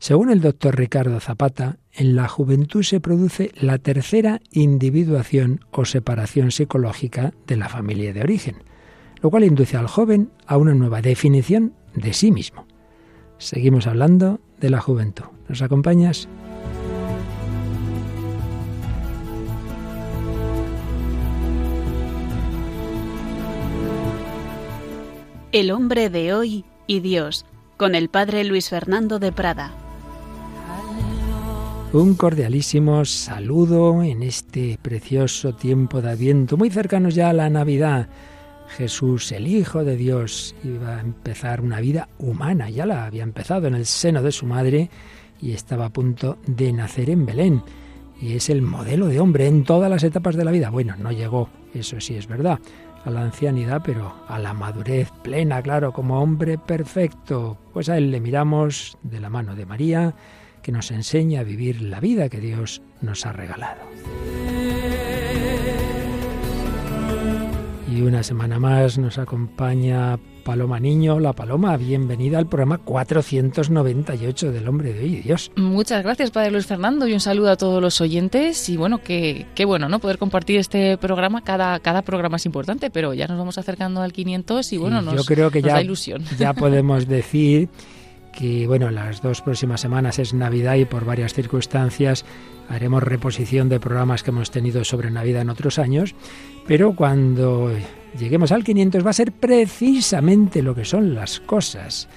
[0.00, 6.52] Según el doctor Ricardo Zapata, en la juventud se produce la tercera individuación o separación
[6.52, 8.56] psicológica de la familia de origen,
[9.20, 12.66] lo cual induce al joven a una nueva definición de sí mismo.
[13.36, 15.26] Seguimos hablando de la juventud.
[15.48, 16.30] ¿Nos acompañas?
[25.52, 27.44] El hombre de hoy y Dios,
[27.76, 29.74] con el padre Luis Fernando de Prada.
[31.92, 38.08] Un cordialísimo saludo en este precioso tiempo de Adviento, muy cercanos ya a la Navidad.
[38.68, 43.66] Jesús, el Hijo de Dios, iba a empezar una vida humana, ya la había empezado
[43.66, 44.88] en el seno de su madre
[45.42, 47.60] y estaba a punto de nacer en Belén.
[48.22, 50.70] Y es el modelo de hombre en todas las etapas de la vida.
[50.70, 52.60] Bueno, no llegó, eso sí es verdad,
[53.04, 57.58] a la ancianidad, pero a la madurez plena, claro, como hombre perfecto.
[57.72, 60.14] Pues a él le miramos de la mano de María
[60.62, 63.80] que nos enseña a vivir la vida que Dios nos ha regalado.
[67.92, 71.18] Y una semana más nos acompaña Paloma Niño.
[71.18, 75.50] La Paloma, bienvenida al programa 498 del Hombre de Hoy Dios.
[75.56, 78.68] Muchas gracias, Padre Luis Fernando, y un saludo a todos los oyentes.
[78.68, 79.98] Y bueno, qué, qué bueno, ¿no?
[79.98, 81.42] Poder compartir este programa.
[81.42, 85.14] Cada, cada programa es importante, pero ya nos vamos acercando al 500 y bueno, nos,
[85.14, 86.24] yo creo que nos ya, da ilusión.
[86.38, 87.68] Ya podemos decir
[88.32, 92.24] que bueno, las dos próximas semanas es Navidad y por varias circunstancias
[92.68, 96.14] haremos reposición de programas que hemos tenido sobre Navidad en otros años,
[96.66, 97.72] pero cuando
[98.18, 102.08] lleguemos al 500 va a ser precisamente lo que son las cosas.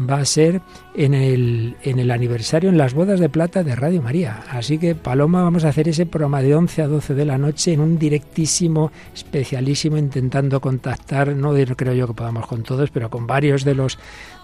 [0.00, 0.62] Va a ser
[0.94, 4.42] en el, en el aniversario, en las bodas de plata de Radio María.
[4.48, 7.74] Así que, Paloma, vamos a hacer ese programa de 11 a 12 de la noche
[7.74, 13.26] en un directísimo, especialísimo, intentando contactar, no creo yo que podamos con todos, pero con
[13.26, 13.98] varios de los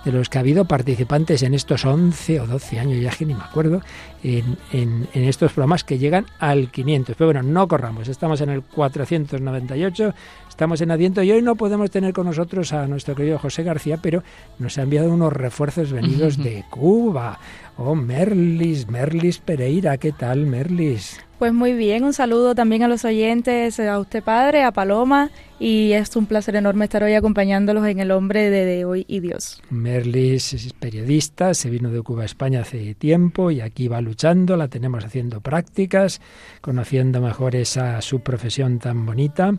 [0.06, 3.34] de los que ha habido participantes en estos 11 o 12 años, ya que ni
[3.34, 3.82] me acuerdo,
[4.22, 7.16] en, en, en, estos programas que llegan al 500.
[7.16, 10.14] Pero bueno, no corramos, estamos en el 498,
[10.48, 13.98] estamos en Adviento y hoy no podemos tener con nosotros a nuestro querido José García,
[14.00, 14.22] pero
[14.60, 17.40] nos ha enviado unos refuerzos venidos de Cuba.
[17.76, 21.25] Oh, Merlis, Merlis Pereira, ¿qué tal, Merlis?
[21.38, 25.30] Pues muy bien, un saludo también a los oyentes, a usted padre, a Paloma,
[25.60, 29.20] y es un placer enorme estar hoy acompañándolos en El Hombre de, de Hoy y
[29.20, 29.62] Dios.
[29.68, 34.56] Merlis es periodista, se vino de Cuba a España hace tiempo y aquí va luchando,
[34.56, 36.22] la tenemos haciendo prácticas,
[36.62, 39.52] conociendo mejor esa su profesión tan bonita.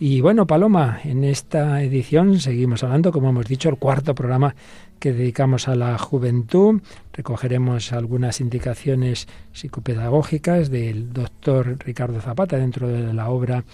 [0.00, 4.54] Y bueno, Paloma, en esta edición seguimos hablando, como hemos dicho, el cuarto programa
[5.02, 6.80] que dedicamos a la juventud.
[7.12, 13.64] Recogeremos algunas indicaciones psicopedagógicas del doctor Ricardo Zapata dentro de la obra,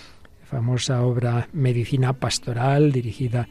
[0.50, 3.46] famosa obra Medicina Pastoral, dirigida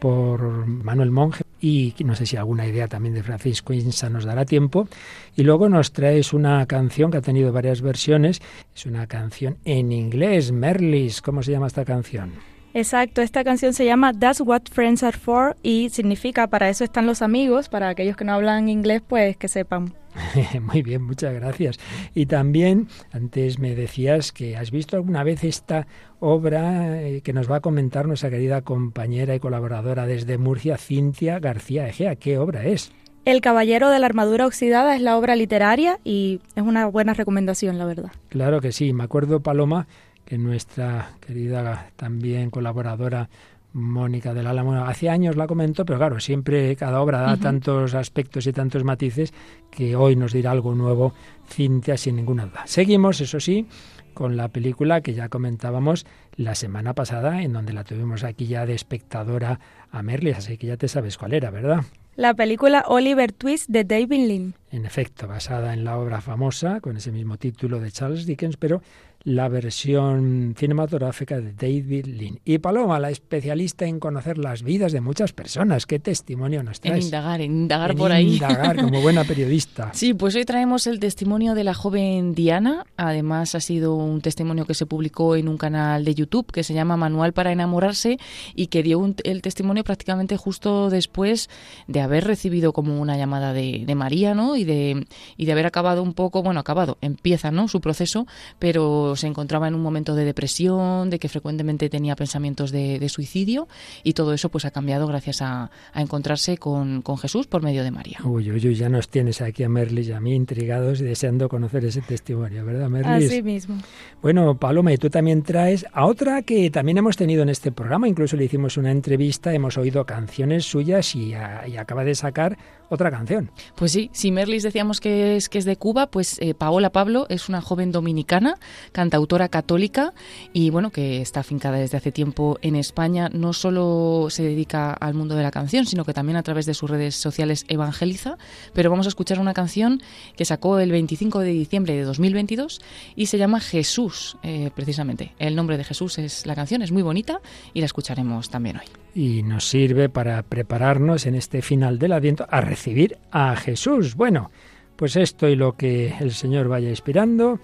[0.00, 4.44] por Manuel Monge y no sé si alguna idea también de Francisco Insa nos dará
[4.44, 4.88] tiempo.
[5.36, 8.42] Y luego nos traes una canción que ha tenido varias versiones.
[8.74, 11.22] Es una canción en inglés, Merlis.
[11.22, 12.51] ¿Cómo se llama esta canción?
[12.74, 17.06] Exacto, esta canción se llama That's What Friends Are For y significa para eso están
[17.06, 19.94] los amigos, para aquellos que no hablan inglés pues que sepan.
[20.62, 21.78] Muy bien, muchas gracias.
[22.14, 25.86] Y también antes me decías que has visto alguna vez esta
[26.20, 31.38] obra eh, que nos va a comentar nuestra querida compañera y colaboradora desde Murcia, Cintia
[31.38, 32.16] García Egea.
[32.16, 32.92] ¿Qué obra es?
[33.24, 37.78] El Caballero de la Armadura Oxidada es la obra literaria y es una buena recomendación,
[37.78, 38.10] la verdad.
[38.28, 39.86] Claro que sí, me acuerdo, Paloma,
[40.32, 43.28] que nuestra querida también colaboradora
[43.74, 47.40] Mónica del Álamo hace años la comentó, pero claro, siempre cada obra da uh -huh.
[47.40, 49.34] tantos aspectos y tantos matices
[49.70, 51.12] que hoy nos dirá algo nuevo
[51.50, 52.62] Cintia sin ninguna duda.
[52.64, 53.66] Seguimos, eso sí,
[54.14, 56.06] con la película que ya comentábamos
[56.36, 59.60] la semana pasada, en donde la tuvimos aquí ya de espectadora
[59.90, 61.84] a Merlis, así que ya te sabes cuál era, ¿verdad?
[62.14, 64.54] La película Oliver Twist de David Lean.
[64.70, 68.82] En efecto, basada en la obra famosa con ese mismo título de Charles Dickens, pero
[69.24, 72.40] la versión cinematográfica de David Lean.
[72.44, 75.86] Y Paloma, la especialista en conocer las vidas de muchas personas.
[75.86, 76.98] ¿Qué testimonio nos traes?
[76.98, 78.34] En indagar, en indagar en por ahí.
[78.34, 79.90] indagar, como buena periodista.
[79.94, 82.84] Sí, pues hoy traemos el testimonio de la joven Diana.
[82.96, 86.74] Además, ha sido un testimonio que se publicó en un canal de YouTube que se
[86.74, 88.18] llama Manual para enamorarse
[88.54, 91.48] y que dio un, el testimonio prácticamente justo después
[91.86, 94.56] de haber recibido como una llamada de, de María, ¿no?
[94.56, 95.06] Y de,
[95.36, 97.68] y de haber acabado un poco, bueno, acabado, empieza, ¿no?
[97.68, 98.26] Su proceso,
[98.58, 103.08] pero se encontraba en un momento de depresión, de que frecuentemente tenía pensamientos de, de
[103.08, 103.68] suicidio
[104.02, 107.84] y todo eso pues ha cambiado gracias a, a encontrarse con, con, Jesús por medio
[107.84, 108.18] de María.
[108.24, 111.48] Uy, uy, uy, ya nos tienes aquí a Merlis y a mí intrigados y deseando
[111.48, 113.30] conocer ese testimonio, ¿verdad, Merlis?
[113.30, 113.78] Así mismo.
[114.20, 118.08] Bueno, Paloma, y tú también traes a otra que también hemos tenido en este programa,
[118.08, 122.58] incluso le hicimos una entrevista, hemos oído canciones suyas y, a, y acaba de sacar
[122.92, 123.50] otra canción.
[123.74, 127.26] Pues sí, si Merlis decíamos que es, que es de Cuba, pues eh, Paola Pablo
[127.30, 128.56] es una joven dominicana,
[128.92, 130.12] cantautora católica
[130.52, 133.30] y bueno, que está afincada desde hace tiempo en España.
[133.32, 136.74] No solo se dedica al mundo de la canción, sino que también a través de
[136.74, 138.36] sus redes sociales evangeliza.
[138.74, 140.02] Pero vamos a escuchar una canción
[140.36, 142.80] que sacó el 25 de diciembre de 2022
[143.16, 145.32] y se llama Jesús, eh, precisamente.
[145.38, 147.40] El nombre de Jesús es la canción, es muy bonita
[147.72, 148.86] y la escucharemos también hoy.
[149.14, 154.16] Y nos sirve para prepararnos en este final del Adviento a recibir a Jesús.
[154.16, 154.50] Bueno,
[154.96, 157.60] pues esto y lo que el Señor vaya inspirando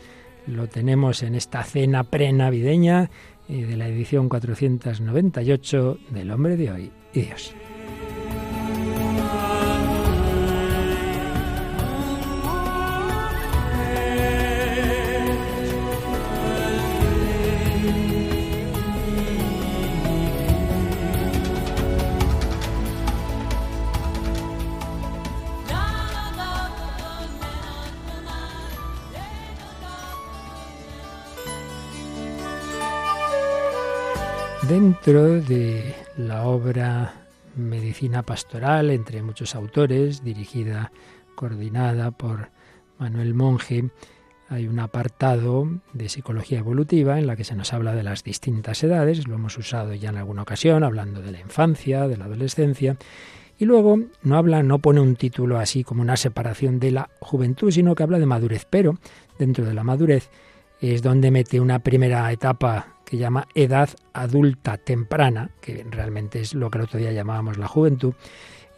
[0.46, 3.10] lo tenemos en esta cena prenavideña
[3.48, 7.52] eh, de la edición 498 del Hombre de Hoy Dios.
[35.08, 37.14] Dentro de la obra
[37.56, 40.92] Medicina Pastoral, entre muchos autores, dirigida,
[41.34, 42.50] coordinada por
[42.98, 43.88] Manuel Monge,
[44.50, 48.84] hay un apartado de psicología evolutiva en la que se nos habla de las distintas
[48.84, 52.98] edades, lo hemos usado ya en alguna ocasión, hablando de la infancia, de la adolescencia,
[53.56, 57.70] y luego no habla, no pone un título así como una separación de la juventud,
[57.70, 58.98] sino que habla de madurez, pero
[59.38, 60.28] dentro de la madurez
[60.80, 66.70] es donde mete una primera etapa que llama edad adulta temprana, que realmente es lo
[66.70, 68.14] que el otro día llamábamos la juventud,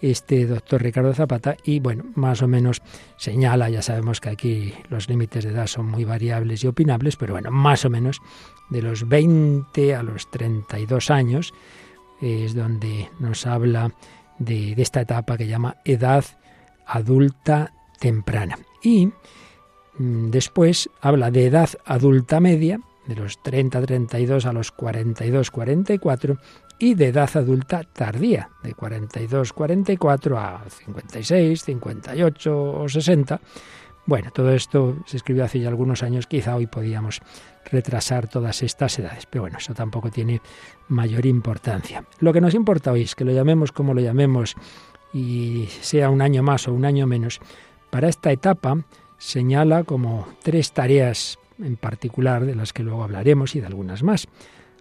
[0.01, 2.81] este doctor Ricardo Zapata, y bueno, más o menos
[3.17, 7.35] señala, ya sabemos que aquí los límites de edad son muy variables y opinables, pero
[7.35, 8.21] bueno, más o menos
[8.71, 11.53] de los 20 a los 32 años
[12.23, 13.93] es donde nos habla
[14.39, 16.25] de, de esta etapa que llama edad
[16.87, 18.59] adulta temprana.
[18.83, 19.11] Y
[20.01, 26.39] después habla de edad adulta media, de los 30-32 a los 42-44
[26.79, 33.41] y de edad adulta tardía, de 42-44 a 56, 58 o 60.
[34.07, 37.21] Bueno, todo esto se escribió hace ya algunos años, quizá hoy podíamos
[37.71, 40.41] retrasar todas estas edades, pero bueno, eso tampoco tiene
[40.89, 42.05] mayor importancia.
[42.21, 44.57] Lo que nos importa hoy es que lo llamemos como lo llamemos
[45.13, 47.41] y sea un año más o un año menos,
[47.91, 48.79] para esta etapa
[49.21, 54.27] señala como tres tareas en particular, de las que luego hablaremos y de algunas más.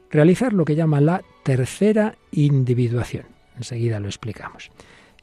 [0.10, 3.26] Realizar lo que llama la tercera individuación.
[3.58, 4.72] Enseguida lo explicamos.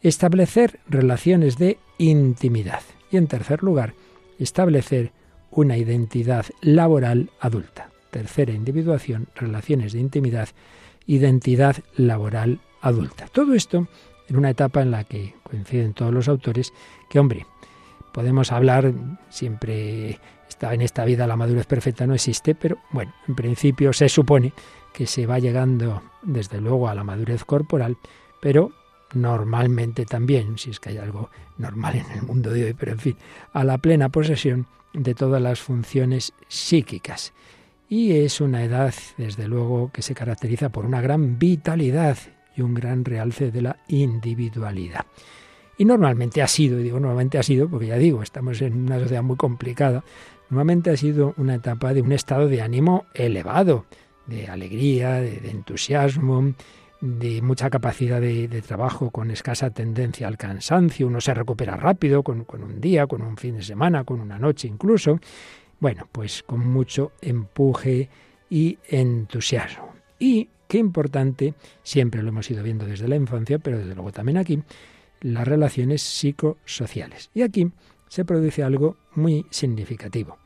[0.03, 2.83] Establecer relaciones de intimidad.
[3.11, 3.95] Y en tercer lugar,
[4.39, 5.13] establecer
[5.51, 7.91] una identidad laboral adulta.
[8.11, 10.51] Tercera individuación, relaciones de intimidad,
[11.07, 13.27] identidad laboral adulta.
[13.33, 13.89] Todo esto
[14.29, 16.73] en una etapa en la que coinciden todos los autores
[17.09, 17.47] que, hombre,
[18.17, 18.95] podemos hablar
[19.29, 20.19] siempre
[20.63, 24.55] en esta vida la madurez perfecta no existe, pero bueno, en principio se supone
[24.95, 27.99] que se va llegando desde luego a la madurez corporal,
[28.41, 28.73] pero
[29.13, 31.29] normalmente también, si es que hay algo
[31.59, 33.17] normal en el mundo de hoy, pero en fin,
[33.53, 37.35] a la plena posesión de todas las funciones psíquicas.
[37.87, 42.17] Y es una edad, desde luego, que se caracteriza por una gran vitalidad
[42.57, 45.05] y un gran realce de la individualidad.
[45.79, 48.99] Y normalmente ha sido, y digo normalmente ha sido, porque ya digo, estamos en una
[48.99, 50.03] sociedad muy complicada,
[50.49, 53.87] Normalmente ha sido una etapa de un estado de ánimo elevado,
[54.27, 56.55] de alegría, de, entusiasmo,
[57.01, 61.09] de mucha capacidad de, trabajo con escasa tendencia al cansancio.
[61.09, 64.39] Uno se recupera rápido con, con un día, con un fin de semana, con una
[64.39, 65.19] noche incluso.
[65.81, 68.09] Bueno, pues con mucho empuje
[68.49, 69.95] y entusiasmo.
[70.19, 74.39] Y qué importante, siempre lo hemos ido viendo desde la infancia, pero desde luego también
[74.39, 74.63] aquí,
[75.21, 77.31] las relaciones psicosociales.
[77.35, 77.71] Y aquí
[78.09, 80.39] se produce algo muy significativo.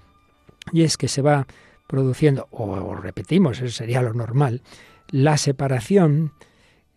[0.73, 1.47] Y es que se va
[1.87, 4.63] produciendo, o, repetimos, eso sería lo normal,
[5.11, 6.33] la separación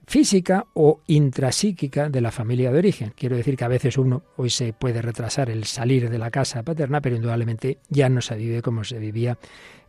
[0.06, 3.14] física o intrasíquica de la familia de origen.
[3.16, 6.62] Quiero decir que a veces uno hoy se puede retrasar el salir de la casa
[6.62, 9.38] paterna, pero indudablemente ya no se vive como se vivía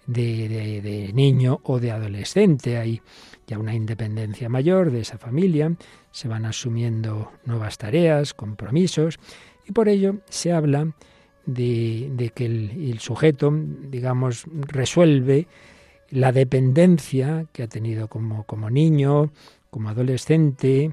[0.07, 3.01] de, de, niño o de adolescente.
[3.47, 5.75] Ya una independencia mayor de esa familia,
[6.11, 9.19] se van asumiendo nuevas tareas, compromisos,
[9.67, 10.95] y por ello se habla
[11.47, 15.47] de, que el, sujeto, digamos, resuelve
[16.11, 19.33] la dependencia que ha tenido como, como niño,
[19.71, 20.93] como adolescente,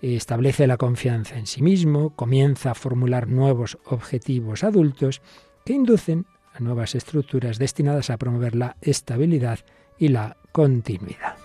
[0.00, 5.22] establece la confianza en sí mismo, comienza a formular nuevos objetivos adultos
[5.64, 9.60] que inducen a nuevas estructuras destinadas a promover la estabilidad
[9.98, 11.43] y la continuidad.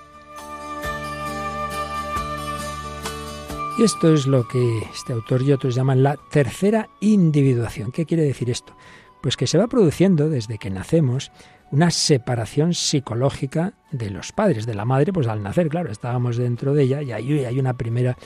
[3.80, 7.94] Y esto es lo que este autor y otros llaman la tercera individuación.
[7.94, 8.76] ¿Qué quiere decir esto?
[9.22, 11.32] Pues que se va produciendo desde que nacemos
[11.72, 16.74] una separación psicológica de los padres, de la madre, pues al nacer, claro, estábamos dentro
[16.74, 18.18] de ella y ahí hay una primera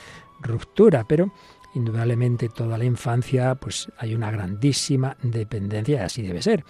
[0.41, 1.31] ruptura, pero
[1.75, 6.65] indudablemente toda la infancia, pues hay una grandísima dependencia, y así debe ser,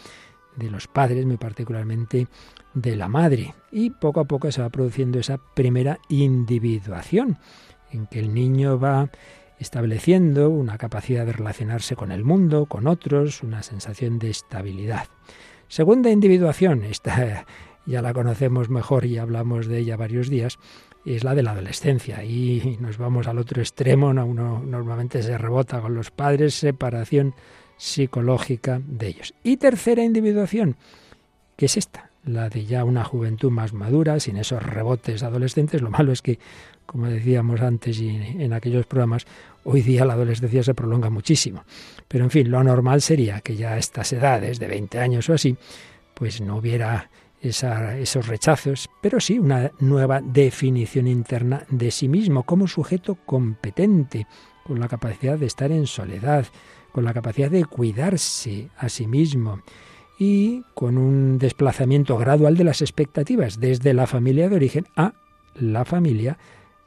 [0.57, 2.27] de los padres, muy particularmente
[2.73, 3.55] de la madre.
[3.71, 7.37] Y poco a poco se va produciendo esa primera individuación
[7.93, 9.09] en que el niño va
[9.59, 15.07] estableciendo una capacidad de relacionarse con el mundo, con otros, una sensación de estabilidad.
[15.67, 17.45] Segunda individuación, esta
[17.85, 20.59] ya la conocemos mejor y hablamos de ella varios días,
[21.05, 22.23] es la de la adolescencia.
[22.23, 27.33] Y nos vamos al otro extremo, uno normalmente se rebota con los padres, separación
[27.77, 29.33] psicológica de ellos.
[29.43, 30.77] Y tercera individuación,
[31.55, 35.81] que es esta, la de ya una juventud más madura, sin esos rebotes adolescentes.
[35.81, 36.39] Lo malo es que,
[36.93, 39.25] como decíamos antes y en aquellos programas,
[39.63, 41.63] hoy día la adolescencia se prolonga muchísimo.
[42.07, 45.33] Pero en fin, lo normal sería que ya a estas edades, de 20 años o
[45.33, 45.57] así,
[46.13, 47.09] pues no hubiera
[47.41, 54.27] esos rechazos, pero sí una nueva definición interna de sí mismo como sujeto competente,
[54.63, 56.45] con la capacidad de estar en soledad,
[56.91, 59.62] con la capacidad de cuidarse a sí mismo
[60.19, 65.13] y con un desplazamiento gradual de las expectativas desde la familia de origen a
[65.55, 66.38] la familia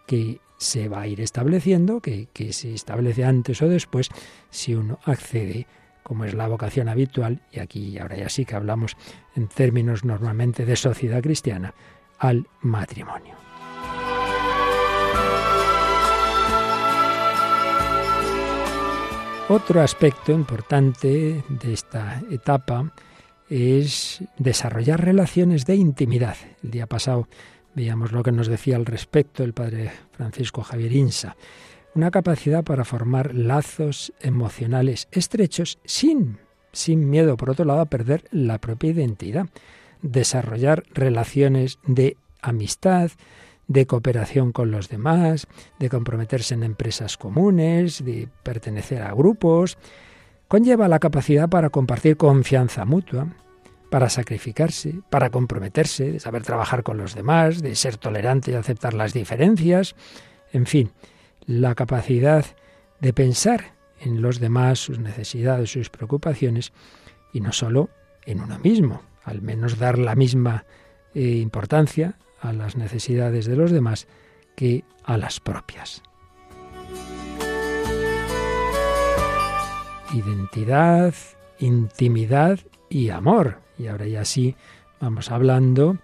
[0.06, 4.08] que se va a ir estableciendo, que, que se establece antes o después
[4.50, 5.66] si uno accede
[6.06, 8.96] como es la vocación habitual, y aquí ahora ya sí que hablamos
[9.34, 11.74] en términos normalmente de sociedad cristiana,
[12.20, 13.34] al matrimonio.
[19.48, 22.92] Otro aspecto importante de esta etapa
[23.48, 26.36] es desarrollar relaciones de intimidad.
[26.62, 27.28] El día pasado
[27.76, 31.36] veíamos lo que nos decía al respecto el padre Francisco Javier Insa.
[31.94, 36.38] Una capacidad para formar lazos emocionales estrechos sin,
[36.72, 39.46] sin miedo, por otro lado, a perder la propia identidad.
[40.00, 43.10] Desarrollar relaciones de amistad,
[43.68, 45.46] de cooperación con los demás,
[45.78, 49.76] de comprometerse en empresas comunes, de pertenecer a grupos,
[50.48, 53.28] conlleva la capacidad para compartir confianza mutua,
[53.96, 58.92] para sacrificarse, para comprometerse, de saber trabajar con los demás, de ser tolerante y aceptar
[58.92, 59.96] las diferencias,
[60.52, 60.90] en fin,
[61.46, 62.44] la capacidad
[63.00, 66.74] de pensar en los demás, sus necesidades, sus preocupaciones,
[67.32, 67.88] y no solo
[68.26, 70.66] en uno mismo, al menos dar la misma
[71.14, 74.08] eh, importancia a las necesidades de los demás
[74.56, 76.02] que a las propias.
[80.12, 81.14] Identidad,
[81.60, 82.58] intimidad
[82.90, 83.64] y amor.
[83.78, 84.56] Y ahora ya sí
[85.00, 85.98] vamos hablando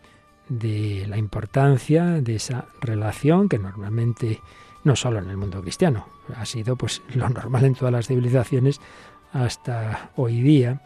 [0.48, 4.40] de la importancia de esa relación que normalmente
[4.84, 8.80] no solo en el mundo cristiano, ha sido pues lo normal en todas las civilizaciones
[9.32, 10.82] hasta hoy día,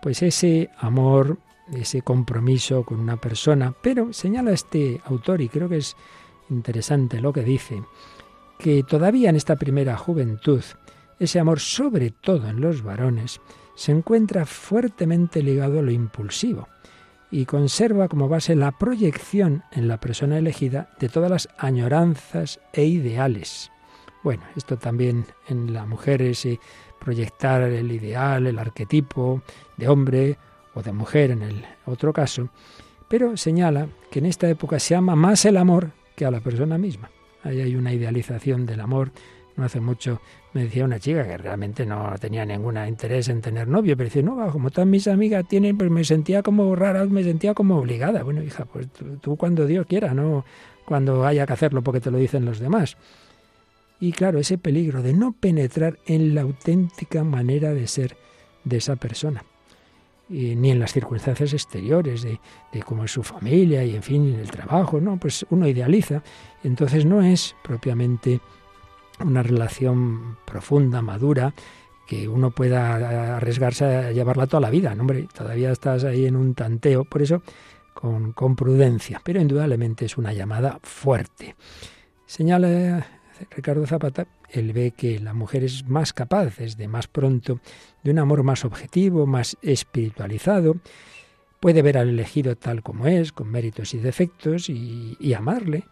[0.00, 1.38] pues ese amor
[1.72, 5.96] ese compromiso con una persona, pero señala este autor, y creo que es
[6.50, 7.82] interesante lo que dice,
[8.58, 10.62] que todavía en esta primera juventud,
[11.18, 13.40] ese amor, sobre todo en los varones,
[13.74, 16.68] se encuentra fuertemente ligado a lo impulsivo
[17.30, 22.84] y conserva como base la proyección en la persona elegida de todas las añoranzas e
[22.84, 23.70] ideales.
[24.22, 26.46] Bueno, esto también en la mujer es
[27.00, 29.42] proyectar el ideal, el arquetipo
[29.76, 30.38] de hombre
[30.74, 32.50] o de mujer en el otro caso,
[33.08, 36.78] pero señala que en esta época se ama más el amor que a la persona
[36.78, 37.10] misma.
[37.42, 39.10] Ahí hay una idealización del amor.
[39.56, 40.20] No hace mucho
[40.52, 44.22] me decía una chica que realmente no tenía ningún interés en tener novio, pero dice,
[44.22, 48.22] no, como todas mis amigas tienen, pues me sentía como rara, me sentía como obligada.
[48.22, 48.88] Bueno, hija, pues
[49.20, 50.44] tú, cuando Dios quiera, no
[50.84, 52.96] cuando haya que hacerlo porque te lo dicen los demás.
[53.98, 58.16] Y claro, ese peligro de no penetrar en la auténtica manera de ser
[58.64, 59.44] de esa persona
[60.28, 62.38] ni en las circunstancias exteriores de,
[62.86, 65.18] cómo es su familia y en fin, el trabajo, ¿no?
[65.18, 66.22] Pues uno idealiza.
[66.64, 68.40] Entonces no es propiamente
[69.22, 71.54] una relación profunda, madura,
[72.06, 74.94] que uno pueda arriesgarse a llevarla toda la vida.
[74.98, 77.42] Hombre, todavía estás ahí en un tanteo, por eso
[77.94, 81.56] con, con prudencia, pero indudablemente es una llamada fuerte.
[82.26, 83.06] Señala
[83.50, 87.60] Ricardo Zapata, él ve que la mujer es más capaz de más pronto
[88.02, 90.76] de un amor más objetivo, más espiritualizado,
[91.60, 95.84] puede ver al elegido tal como es, con méritos y defectos, y, amarle,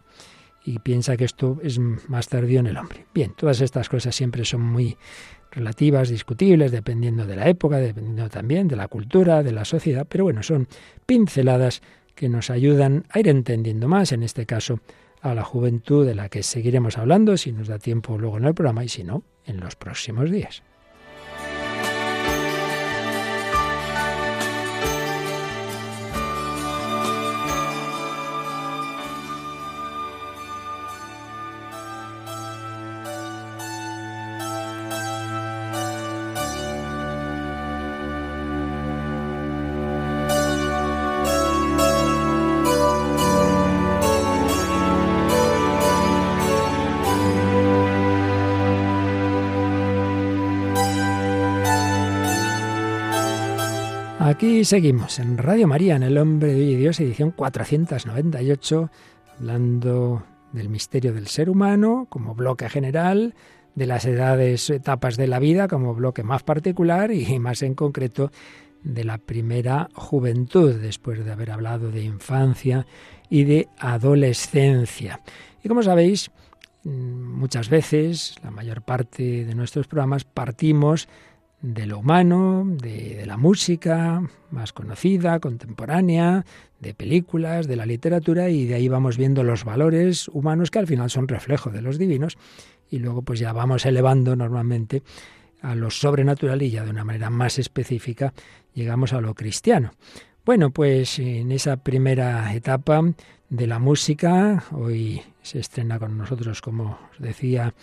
[0.64, 3.06] y piensa que esto es más tardío en el hombre.
[3.14, 4.96] Bien, todas estas cosas siempre son muy
[5.50, 10.24] relativas, discutibles, dependiendo de la época, dependiendo también de la cultura, de la sociedad, pero
[10.24, 10.68] bueno, son
[11.06, 11.82] pinceladas
[12.14, 14.80] que nos ayudan a ir entendiendo más, en este caso,
[15.22, 18.54] a la juventud de la que seguiremos hablando si nos da tiempo luego en el
[18.54, 20.62] programa y si no, en los próximos días.
[54.60, 58.90] Aquí seguimos en Radio María, en El Hombre de Dios, edición 498,
[59.38, 63.34] hablando del misterio del ser humano como bloque general,
[63.74, 68.32] de las edades, etapas de la vida como bloque más particular y más en concreto
[68.82, 72.84] de la primera juventud, después de haber hablado de infancia
[73.30, 75.22] y de adolescencia.
[75.64, 76.30] Y como sabéis,
[76.84, 81.08] muchas veces, la mayor parte de nuestros programas, partimos
[81.62, 86.44] de lo humano, de, la música más conocida, contemporánea,
[86.80, 90.86] de películas, de la literatura, y de ahí vamos viendo los valores humanos que al
[90.86, 92.38] final son reflejo de los divinos,
[92.90, 95.02] y luego pues ya vamos elevando normalmente
[95.62, 98.32] a lo sobrenatural y ya de una manera más específica
[98.74, 99.92] llegamos a lo cristiano.
[100.44, 103.02] Bueno, pues en esa primera etapa
[103.50, 107.74] de la música, hoy se estrena con nosotros, como os decía,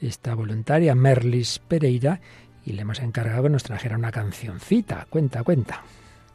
[0.00, 2.20] esta voluntaria Merlis Pereira,
[2.64, 5.06] y le hemos encargado que nos trajera una cancioncita.
[5.10, 5.82] Cuenta, cuenta.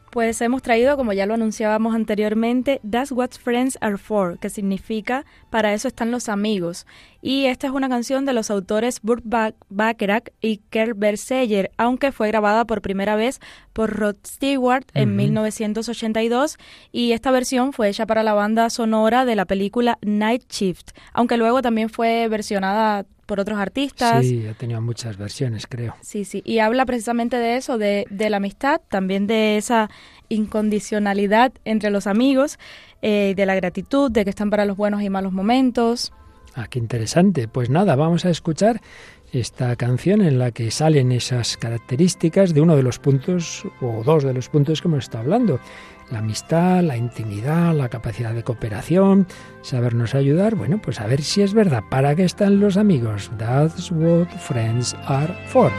[0.09, 5.25] Pues hemos traído, como ya lo anunciábamos anteriormente, That's What Friends Are For, que significa
[5.49, 6.87] Para eso están los amigos.
[7.21, 9.25] Y esta es una canción de los autores Burt
[9.69, 13.39] Bacharach y Kerr Berseyer, aunque fue grabada por primera vez
[13.73, 16.57] por Rod Stewart en 1982
[16.91, 21.37] y esta versión fue hecha para la banda sonora de la película Night Shift, aunque
[21.37, 24.25] luego también fue versionada por otros artistas.
[24.25, 25.95] Sí, ha tenido muchas versiones, creo.
[26.01, 29.91] Sí, sí, y habla precisamente de eso, de, de la amistad, también de esa
[30.29, 32.57] incondicionalidad entre los amigos,
[33.03, 36.11] eh, de la gratitud, de que están para los buenos y malos momentos.
[36.55, 37.47] Ah, qué interesante.
[37.47, 38.81] Pues nada, vamos a escuchar
[39.31, 44.23] esta canción en la que salen esas características de uno de los puntos o dos
[44.23, 45.59] de los puntos que hemos estado hablando
[46.11, 49.27] la amistad, la intimidad, la capacidad de cooperación,
[49.61, 50.55] sabernos ayudar.
[50.55, 51.83] Bueno, pues a ver si es verdad.
[51.89, 53.31] ¿Para qué están los amigos?
[53.37, 55.71] That's what friends are for.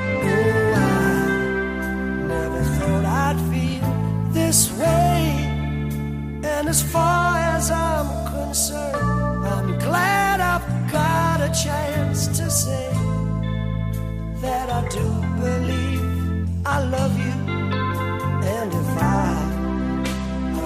[14.41, 15.05] that I do
[15.43, 17.49] believe I love you.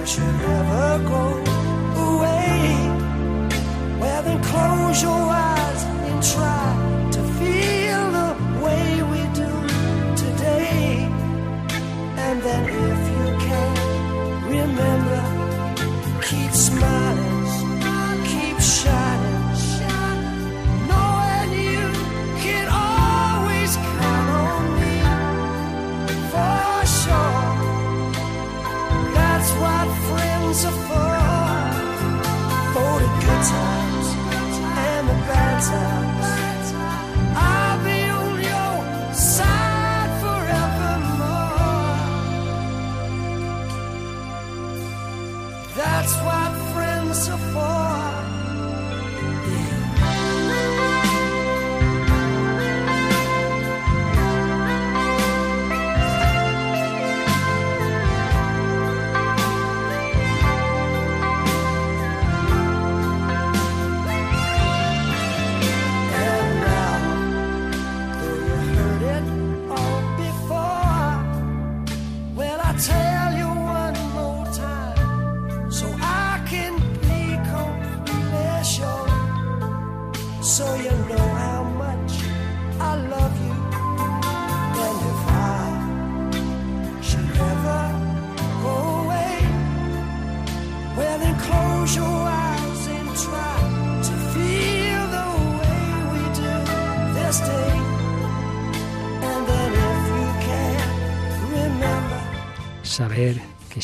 [0.05, 1.62] Should ever go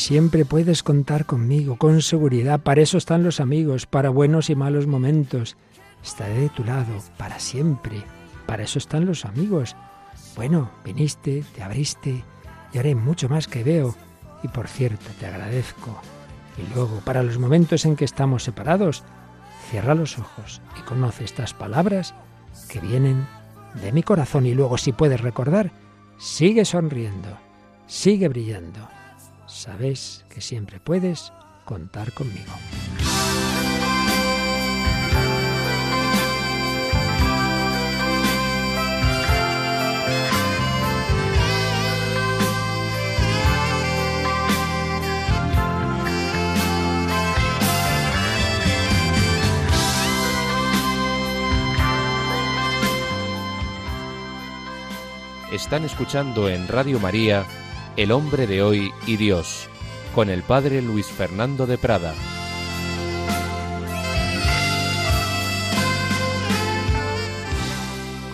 [0.00, 2.60] siempre puedes contar conmigo, con seguridad.
[2.60, 5.56] Para eso están los amigos, para buenos y malos momentos.
[6.02, 8.02] Estaré de tu lado para siempre.
[8.46, 9.76] Para eso están los amigos.
[10.34, 12.24] Bueno, viniste, te abriste
[12.72, 13.94] y haré mucho más que veo.
[14.42, 16.00] Y por cierto, te agradezco.
[16.56, 19.04] Y luego, para los momentos en que estamos separados,
[19.70, 22.14] cierra los ojos y conoce estas palabras
[22.70, 23.26] que vienen
[23.82, 25.72] de mi corazón y luego si puedes recordar,
[26.18, 27.36] sigue sonriendo,
[27.86, 28.88] sigue brillando.
[29.50, 31.32] Sabes que siempre puedes
[31.64, 32.52] contar conmigo.
[55.52, 57.44] Están escuchando en Radio María
[57.96, 59.68] El hombre de hoy y Dios,
[60.14, 62.14] con el Padre Luis Fernando de Prada.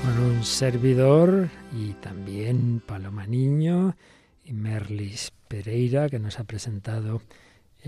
[0.02, 3.96] Con un servidor y también Paloma Niño
[4.44, 7.22] y Merlis Pereira, que nos ha presentado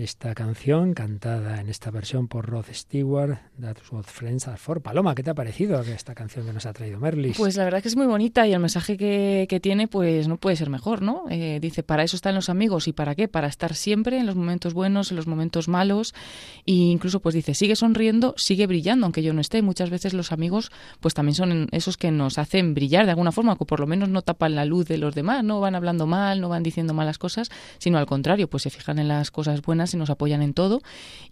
[0.03, 4.81] esta canción cantada en esta versión por Rod Stewart, That's What Friends Are For.
[4.81, 7.37] Paloma, ¿qué te ha parecido esta canción que nos ha traído Merlis?
[7.37, 10.37] Pues la verdad que es muy bonita y el mensaje que, que tiene pues no
[10.37, 11.25] puede ser mejor, ¿no?
[11.29, 14.37] Eh, dice, para eso están los amigos y para qué, para estar siempre en los
[14.37, 16.13] momentos buenos, en los momentos malos
[16.65, 19.61] e incluso pues dice, sigue sonriendo, sigue brillando, aunque yo no esté.
[19.61, 23.57] Muchas veces los amigos pues también son esos que nos hacen brillar de alguna forma,
[23.57, 26.39] que por lo menos no tapan la luz de los demás, no van hablando mal,
[26.39, 29.88] no van diciendo malas cosas, sino al contrario, pues se fijan en las cosas buenas
[29.93, 30.81] y nos apoyan en todo.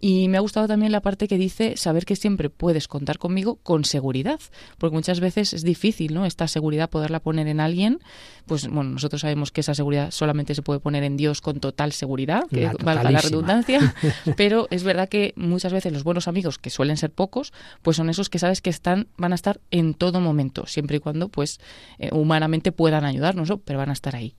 [0.00, 3.56] Y me ha gustado también la parte que dice saber que siempre puedes contar conmigo
[3.56, 4.40] con seguridad,
[4.78, 6.26] porque muchas veces es difícil, ¿no?
[6.26, 7.98] Esta seguridad poderla poner en alguien,
[8.46, 11.92] pues bueno, nosotros sabemos que esa seguridad solamente se puede poner en Dios con total
[11.92, 13.94] seguridad, que valga la redundancia,
[14.36, 18.10] pero es verdad que muchas veces los buenos amigos, que suelen ser pocos, pues son
[18.10, 21.60] esos que sabes que están, van a estar en todo momento, siempre y cuando pues
[21.98, 24.34] eh, humanamente puedan ayudarnos, pero van a estar ahí.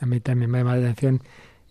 [0.00, 1.22] A mí también me llama la atención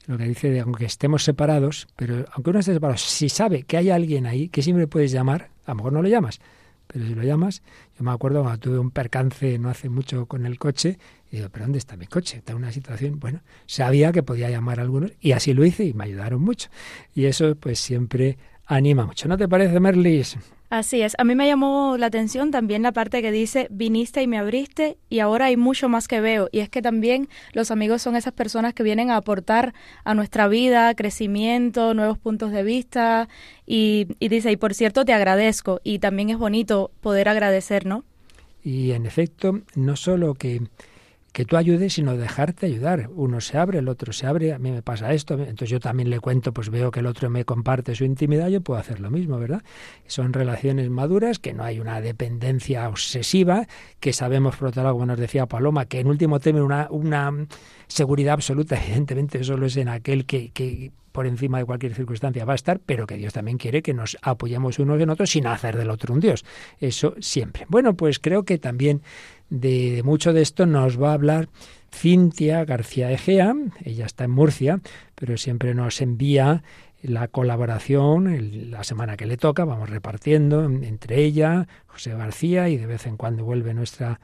[0.07, 3.77] lo que dice de aunque estemos separados, pero aunque uno esté separado, si sabe que
[3.77, 6.39] hay alguien ahí que siempre puedes llamar, a lo mejor no lo llamas,
[6.87, 7.61] pero si lo llamas,
[7.97, 10.97] yo me acuerdo cuando tuve un percance no hace mucho con el coche,
[11.31, 12.37] y digo, pero ¿dónde está mi coche?
[12.37, 15.85] Está en una situación, bueno, sabía que podía llamar a algunos y así lo hice
[15.85, 16.69] y me ayudaron mucho.
[17.15, 19.29] Y eso pues siempre anima mucho.
[19.29, 20.37] ¿No te parece, Merlis?
[20.71, 21.15] Así es.
[21.17, 24.97] A mí me llamó la atención también la parte que dice, viniste y me abriste
[25.09, 26.47] y ahora hay mucho más que veo.
[26.53, 29.73] Y es que también los amigos son esas personas que vienen a aportar
[30.05, 33.27] a nuestra vida, crecimiento, nuevos puntos de vista.
[33.65, 35.81] Y, y dice, y por cierto, te agradezco.
[35.83, 38.05] Y también es bonito poder agradecer, ¿no?
[38.63, 40.61] Y en efecto, no solo que
[41.31, 43.09] que tú ayudes, sino dejarte ayudar.
[43.15, 46.09] Uno se abre, el otro se abre, a mí me pasa esto, entonces yo también
[46.09, 49.09] le cuento, pues veo que el otro me comparte su intimidad, yo puedo hacer lo
[49.09, 49.63] mismo, ¿verdad?
[50.07, 53.67] Son relaciones maduras, que no hay una dependencia obsesiva,
[53.99, 57.47] que sabemos, por otro lado, como nos decía Paloma, que en último término una, una
[57.87, 62.53] seguridad absoluta, evidentemente, solo es en aquel que, que por encima de cualquier circunstancia va
[62.53, 65.77] a estar, pero que Dios también quiere que nos apoyemos unos en otros sin hacer
[65.77, 66.45] del otro un Dios.
[66.79, 67.65] Eso siempre.
[67.67, 69.01] Bueno, pues creo que también
[69.51, 71.49] de, mucho de esto nos va a hablar
[71.93, 73.53] Cintia García Egea.
[73.83, 74.79] Ella está en Murcia,
[75.13, 76.63] pero siempre nos envía
[77.03, 79.65] la colaboración la semana que le toca.
[79.65, 84.19] Vamos repartiendo entre ella, José García y de vez en cuando vuelve nuestra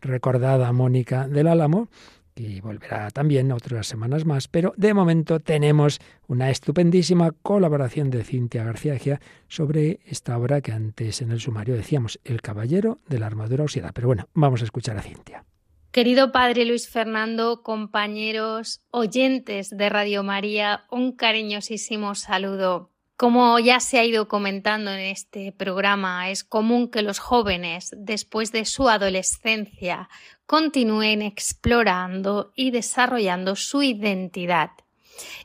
[0.00, 1.88] recordada Mónica del Álamo
[2.36, 8.64] y volverá también otras semanas más, pero de momento tenemos una estupendísima colaboración de Cintia
[8.64, 13.64] García sobre esta obra que antes en el sumario decíamos, El Caballero de la Armadura
[13.64, 13.92] Oxidada.
[13.92, 15.44] Pero bueno, vamos a escuchar a Cintia.
[15.90, 22.90] Querido Padre Luis Fernando, compañeros, oyentes de Radio María, un cariñosísimo saludo.
[23.16, 28.52] Como ya se ha ido comentando en este programa, es común que los jóvenes, después
[28.52, 30.10] de su adolescencia,
[30.44, 34.72] continúen explorando y desarrollando su identidad.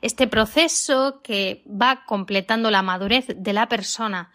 [0.01, 4.31] Este proceso que va completando la madurez de la persona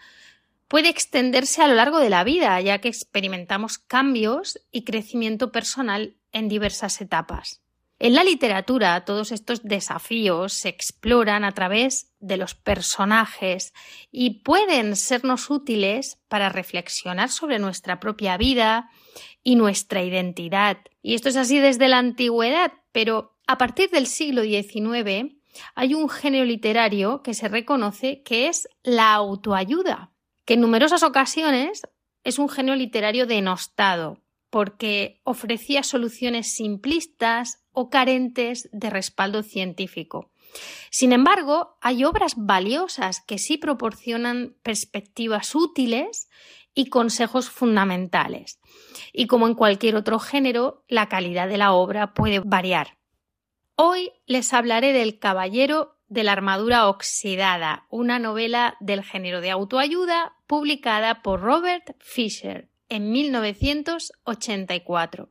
[0.66, 6.16] puede extenderse a lo largo de la vida, ya que experimentamos cambios y crecimiento personal
[6.32, 7.60] en diversas etapas.
[7.98, 13.72] En la literatura todos estos desafíos se exploran a través de los personajes
[14.12, 18.90] y pueden sernos útiles para reflexionar sobre nuestra propia vida
[19.42, 20.76] y nuestra identidad.
[21.00, 25.34] Y esto es así desde la antigüedad, pero a partir del siglo XIX
[25.74, 30.12] hay un género literario que se reconoce que es la autoayuda,
[30.44, 31.82] que en numerosas ocasiones
[32.24, 34.20] es un género literario denostado
[34.56, 40.30] porque ofrecía soluciones simplistas o carentes de respaldo científico.
[40.88, 46.30] Sin embargo, hay obras valiosas que sí proporcionan perspectivas útiles
[46.72, 48.58] y consejos fundamentales.
[49.12, 52.96] Y como en cualquier otro género, la calidad de la obra puede variar.
[53.74, 60.34] Hoy les hablaré del Caballero de la armadura oxidada, una novela del género de autoayuda
[60.46, 65.28] publicada por Robert Fisher en 1984.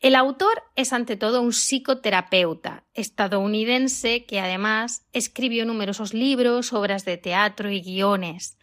[0.00, 7.16] El autor es ante todo un psicoterapeuta estadounidense que además escribió numerosos libros, obras de
[7.16, 8.58] teatro y guiones,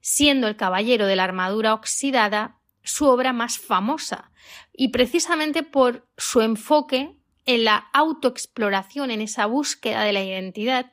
[0.00, 4.32] siendo El Caballero de la Armadura Oxidada su obra más famosa,
[4.72, 10.92] y precisamente por su enfoque en la autoexploración, en esa búsqueda de la identidad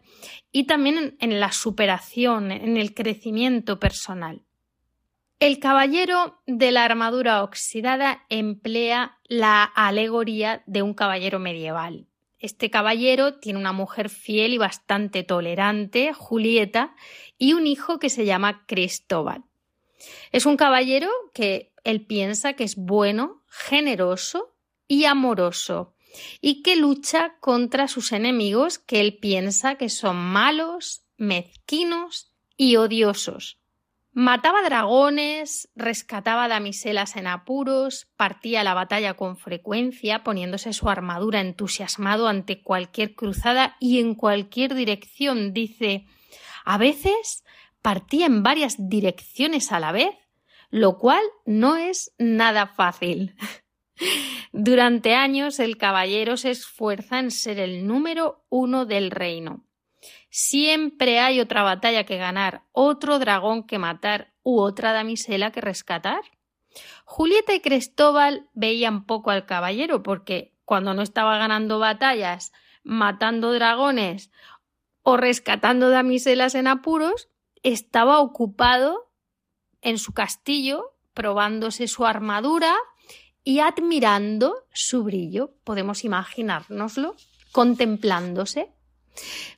[0.52, 4.44] y también en la superación, en el crecimiento personal.
[5.40, 12.08] El caballero de la armadura oxidada emplea la alegoría de un caballero medieval.
[12.40, 16.94] Este caballero tiene una mujer fiel y bastante tolerante, Julieta,
[17.38, 19.46] y un hijo que se llama Cristóbal.
[20.34, 24.58] Es un caballero que él piensa que es bueno, generoso
[24.90, 25.96] y amoroso,
[26.42, 33.59] y que lucha contra sus enemigos que él piensa que son malos, mezquinos y odiosos.
[34.20, 42.28] Mataba dragones, rescataba damiselas en apuros, partía la batalla con frecuencia, poniéndose su armadura entusiasmado
[42.28, 45.54] ante cualquier cruzada y en cualquier dirección.
[45.54, 46.06] Dice
[46.66, 47.46] a veces
[47.82, 50.14] partía en varias direcciones a la vez,
[50.70, 53.38] lo cual no es nada fácil.
[54.52, 59.69] Durante años el caballero se esfuerza en ser el número uno del reino.
[60.30, 66.22] Siempre hay otra batalla que ganar, otro dragón que matar u otra damisela que rescatar.
[67.06, 72.52] Julieta y Cristóbal veían poco al caballero porque cuando no estaba ganando batallas,
[72.84, 74.32] matando dragones
[75.02, 77.30] o rescatando damiselas en apuros,
[77.64, 79.12] estaba ocupado
[79.82, 82.76] en su castillo probándose su armadura
[83.44, 85.56] y admirando su brillo.
[85.64, 87.16] Podemos imaginárnoslo
[87.52, 88.72] contemplándose.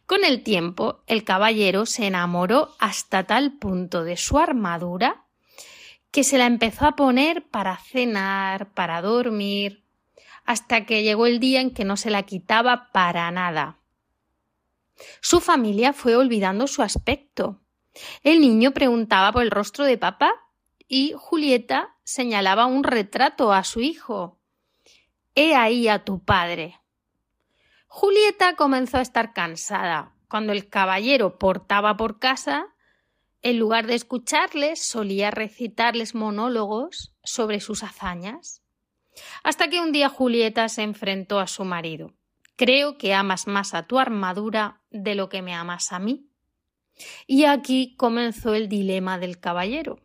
[0.05, 5.25] Con el tiempo, el caballero se enamoró hasta tal punto de su armadura
[6.11, 9.85] que se la empezó a poner para cenar, para dormir,
[10.45, 13.79] hasta que llegó el día en que no se la quitaba para nada.
[15.21, 17.61] Su familia fue olvidando su aspecto.
[18.23, 20.33] El niño preguntaba por el rostro de papá
[20.87, 24.37] y Julieta señalaba un retrato a su hijo.
[25.35, 26.80] He ahí a tu padre.
[27.93, 30.15] Julieta comenzó a estar cansada.
[30.29, 32.67] Cuando el caballero portaba por casa,
[33.41, 38.63] en lugar de escucharles, solía recitarles monólogos sobre sus hazañas.
[39.43, 42.13] Hasta que un día Julieta se enfrentó a su marido.
[42.55, 46.29] Creo que amas más a tu armadura de lo que me amas a mí.
[47.27, 49.99] Y aquí comenzó el dilema del caballero.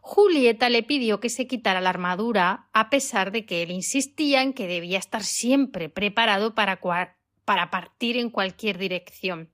[0.00, 4.52] Julieta le pidió que se quitara la armadura, a pesar de que él insistía en
[4.52, 6.80] que debía estar siempre preparado para,
[7.70, 9.52] partir en cualquier dirección.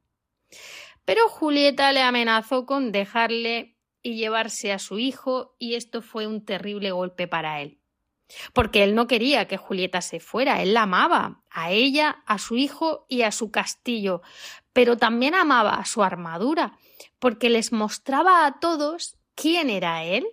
[1.05, 6.45] Pero Julieta le amenazó con dejarle y llevarse a su hijo, y esto fue un
[6.45, 7.81] terrible golpe para él.
[8.53, 12.57] Porque él no quería que Julieta se fuera, él la amaba, a ella, a su
[12.57, 14.23] hijo y a su castillo,
[14.73, 16.79] pero también amaba a su armadura,
[17.19, 20.27] porque les mostraba a todos ¿Quién era él?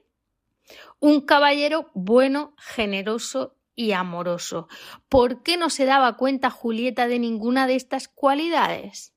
[0.99, 4.67] Un caballero bueno, generoso y amoroso.
[5.09, 9.13] ¿Por qué no se daba cuenta Julieta de ninguna de estas cualidades?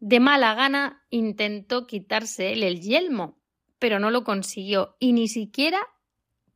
[0.00, 3.38] De mala gana intentó quitarse él el yelmo,
[3.78, 5.80] pero no lo consiguió y ni siquiera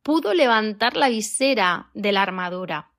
[0.01, 2.93] pudo levantar la visera de la armadura.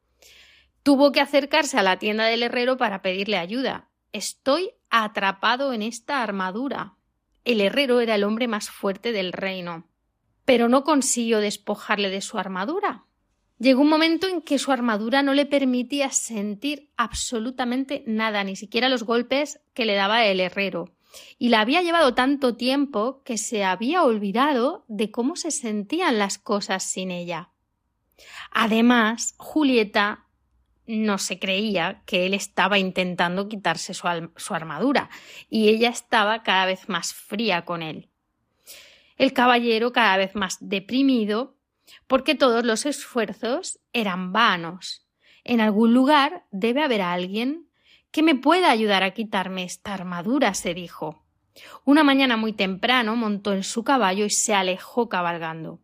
[0.82, 3.88] Tuvo que acercarse a la tienda del herrero para pedirle ayuda.
[4.12, 6.97] Estoy atrapado en esta armadura,
[7.48, 9.84] el herrero era el hombre más fuerte del reino,
[10.44, 13.06] pero no consiguió despojarle de su armadura.
[13.58, 18.90] Llegó un momento en que su armadura no le permitía sentir absolutamente nada, ni siquiera
[18.90, 20.92] los golpes que le daba el herrero.
[21.38, 26.36] Y la había llevado tanto tiempo que se había olvidado de cómo se sentían las
[26.36, 27.48] cosas sin ella.
[28.50, 30.27] Además, Julieta
[30.88, 34.08] no se creía que él estaba intentando quitarse su,
[34.54, 35.10] armadura
[35.50, 38.08] y ella estaba cada vez más fría con él.
[39.18, 41.56] El caballero cada vez más deprimido
[42.06, 45.06] porque todos los esfuerzos eran vanos.
[45.44, 47.68] En algún lugar debe haber alguien
[48.10, 51.22] que me pueda ayudar a quitarme esta armadura, se dijo.
[51.84, 55.80] Una mañana muy temprano montó en su caballo y se alejó cabalgando.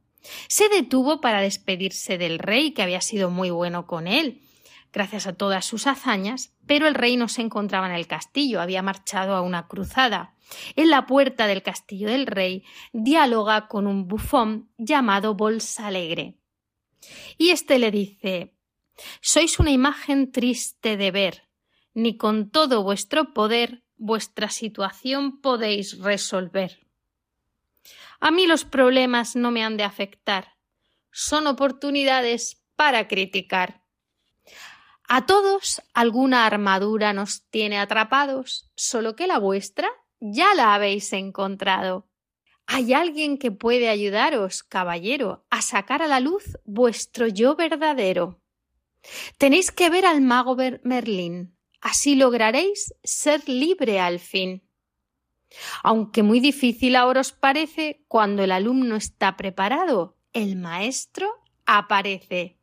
[0.48, 4.40] Se detuvo para despedirse del rey, que había sido muy bueno con él,
[4.94, 8.80] gracias a todas sus hazañas, pero el rey no se encontraba en el castillo, había
[8.80, 10.36] marchado a una cruzada.
[10.76, 16.38] En la puerta del castillo del rey dialoga con un bufón llamado Bolsa Alegre.
[17.36, 18.54] Y éste le dice
[19.20, 21.48] Sois una imagen triste de ver,
[21.92, 26.86] ni con todo vuestro poder vuestra situación podéis resolver.
[28.20, 30.54] A mí los problemas no me han de afectar,
[31.10, 33.83] son oportunidades para criticar.
[35.08, 39.88] A todos alguna armadura nos tiene atrapados, solo que la vuestra
[40.20, 42.08] ya la habéis encontrado.
[42.66, 48.40] ¿Hay alguien que puede ayudaros, caballero, a sacar a la luz vuestro yo verdadero?
[49.36, 54.66] Tenéis que ver al mago Merlín, así lograréis ser libre al fin.
[55.82, 61.30] Aunque muy difícil ahora os parece, cuando el alumno está preparado, el maestro
[61.66, 62.58] aparece.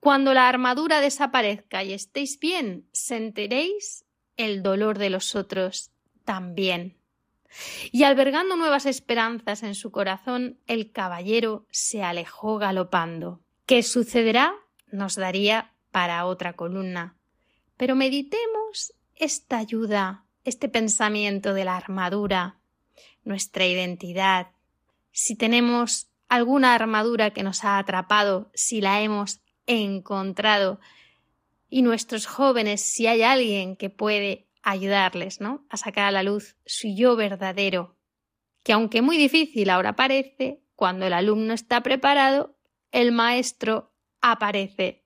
[0.00, 4.06] Cuando la armadura desaparezca y estéis bien, sentiréis
[4.38, 5.90] el dolor de los otros
[6.24, 6.96] también.
[7.92, 13.40] Y albergando nuevas esperanzas en su corazón, el caballero se alejó galopando.
[13.66, 14.54] ¿Qué sucederá?
[14.90, 17.16] Nos daría para otra columna.
[17.76, 22.58] Pero meditemos esta ayuda, este pensamiento de la armadura,
[23.24, 24.48] nuestra identidad.
[25.12, 30.80] Si tenemos alguna armadura que nos ha atrapado, si la hemos encontrado,
[31.68, 35.64] y nuestros jóvenes, si hay alguien que puede ayudarles, ¿no?
[35.70, 37.96] A sacar a la luz su yo verdadero,
[38.62, 42.56] que aunque muy difícil ahora parece, cuando el alumno está preparado,
[42.92, 45.04] el maestro aparece.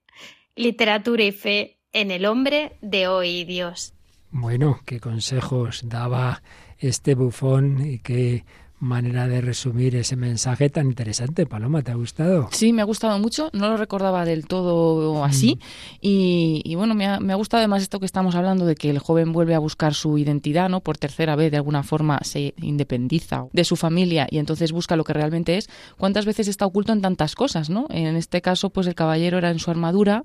[0.56, 3.92] Literatura y fe en el hombre de hoy Dios.
[4.30, 6.42] Bueno, qué consejos daba
[6.78, 8.44] este bufón y qué
[8.80, 11.46] manera de resumir ese mensaje tan interesante.
[11.46, 12.48] Paloma, ¿te ha gustado?
[12.52, 13.50] Sí, me ha gustado mucho.
[13.52, 15.56] No lo recordaba del todo así.
[15.56, 15.96] Mm.
[16.00, 18.98] Y, bueno, me ha, me ha, gustado además esto que estamos hablando de que el
[18.98, 20.80] joven vuelve a buscar su identidad, ¿no?
[20.80, 25.04] Por tercera vez, de alguna forma, se independiza de su familia y entonces busca lo
[25.04, 25.70] que realmente es.
[25.96, 27.86] ¿Cuántas veces está oculto en tantas cosas, no?
[27.90, 30.22] En este caso, pues el caballero era en su armadura,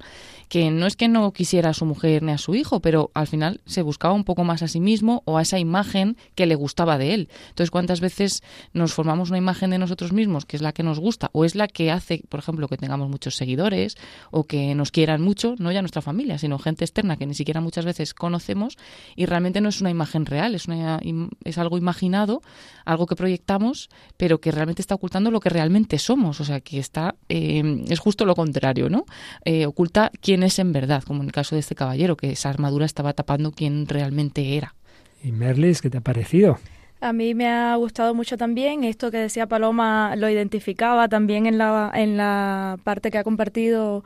[0.50, 3.28] que no es que no quisiera a su mujer ni a su hijo, pero al
[3.28, 6.56] final se buscaba un poco más a sí mismo o a esa imagen que le
[6.56, 7.30] gustaba de él.
[7.50, 8.39] Entonces, ¿cuántas veces
[8.74, 11.56] nos formamos una imagen de nosotros mismos que es la que nos gusta o es
[11.56, 13.96] la que hace, por ejemplo, que tengamos muchos seguidores
[14.32, 17.62] o que nos quieran mucho, no ya nuestra familia, sino gente externa que ni siquiera
[17.62, 18.78] muchas veces conocemos
[19.16, 21.00] y realmente no es una imagen real, es, una,
[21.44, 22.42] es algo imaginado,
[22.86, 26.80] algo que proyectamos, pero que realmente está ocultando lo que realmente somos, o sea, que
[26.80, 29.06] está, eh, es justo lo contrario, ¿no?
[29.46, 32.50] Eh, oculta quién es en verdad, como en el caso de este caballero, que esa
[32.50, 34.76] armadura estaba tapando quién realmente era.
[35.24, 36.60] ¿Y Merlis, qué te ha parecido?
[37.02, 41.58] A mí me ha gustado mucho también esto que decía Paloma, lo identificaba también en
[41.58, 44.04] la, en la parte que ha compartido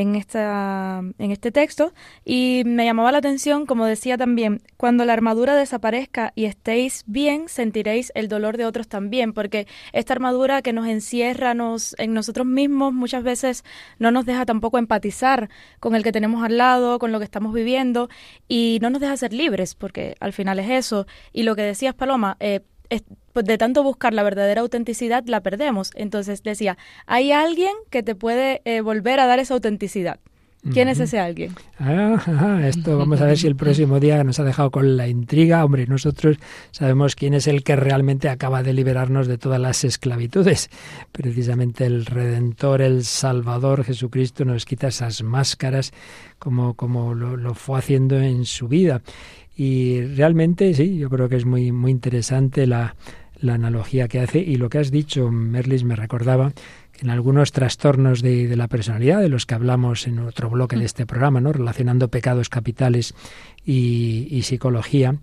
[0.00, 1.92] en, esta, en este texto
[2.24, 7.48] y me llamaba la atención, como decía también, cuando la armadura desaparezca y estéis bien,
[7.48, 12.46] sentiréis el dolor de otros también, porque esta armadura que nos encierra nos, en nosotros
[12.46, 13.64] mismos muchas veces
[13.98, 17.52] no nos deja tampoco empatizar con el que tenemos al lado, con lo que estamos
[17.52, 18.08] viviendo
[18.48, 21.06] y no nos deja ser libres, porque al final es eso.
[21.34, 22.60] Y lo que decías, Paloma, eh,
[23.34, 25.90] de tanto buscar la verdadera autenticidad la perdemos.
[25.94, 26.76] Entonces decía,
[27.06, 30.20] hay alguien que te puede eh, volver a dar esa autenticidad.
[30.70, 31.54] ¿Quién es ese alguien?
[31.80, 35.64] Ah, esto vamos a ver si el próximo día nos ha dejado con la intriga.
[35.64, 36.36] Hombre, nosotros
[36.70, 40.70] sabemos quién es el que realmente acaba de liberarnos de todas las esclavitudes.
[41.10, 45.92] Precisamente el Redentor, el Salvador Jesucristo nos quita esas máscaras
[46.38, 49.02] como, como lo, lo fue haciendo en su vida.
[49.64, 52.96] Y realmente sí, yo creo que es muy, muy interesante la,
[53.38, 56.52] la analogía que hace y lo que has dicho, Merlis, me recordaba
[56.90, 60.74] que en algunos trastornos de, de, la personalidad, de los que hablamos en otro bloque
[60.74, 60.86] de mm.
[60.86, 61.52] este programa, ¿no?
[61.52, 63.14] relacionando pecados capitales
[63.64, 65.20] y, y psicología,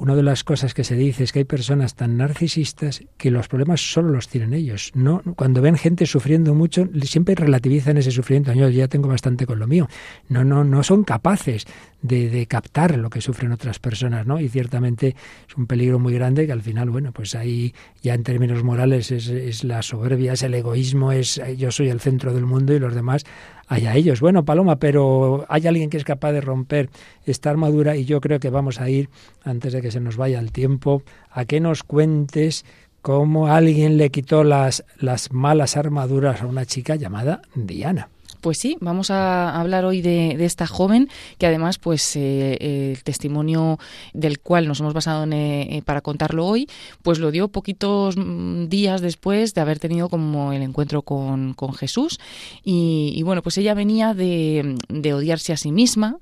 [0.00, 3.48] una de las cosas que se dice es que hay personas tan narcisistas que los
[3.48, 4.92] problemas solo los tienen ellos.
[4.94, 8.54] No, cuando ven gente sufriendo mucho, siempre relativizan ese sufrimiento.
[8.54, 9.88] Yo ya tengo bastante con lo mío.
[10.30, 11.66] No, no, no son capaces
[12.02, 14.40] de, captar lo que sufren otras personas, ¿no?
[14.40, 15.14] Y ciertamente
[15.48, 19.10] es un peligro muy grande que al final, bueno, pues ahí ya en términos morales
[19.10, 22.78] es, es la soberbia, es el egoísmo, es yo soy el centro del mundo y
[22.78, 23.24] los demás
[23.70, 24.20] allá ellos.
[24.20, 26.90] Bueno, Paloma, pero hay alguien que es capaz de romper
[27.24, 29.08] esta armadura y yo creo que vamos a ir,
[29.44, 32.64] antes de que se nos vaya el tiempo, a que nos cuentes
[33.00, 38.08] cómo alguien le quitó las, las malas armaduras a una chica llamada Diana.
[38.40, 43.78] Pues sí, vamos a hablar hoy de, esta joven que además, pues eh, el testimonio
[44.14, 46.68] del cual nos hemos basado en, eh, para contarlo hoy,
[47.02, 52.18] pues lo dio poquitos mm, días después de haber tenido como el encuentro con, Jesús.
[52.64, 56.18] Y, bueno, pues ella venía de, de odiarse a sí misma.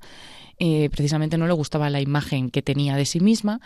[0.58, 3.60] Eh, precisamente no le gustaba la imagen que tenía de sí misma,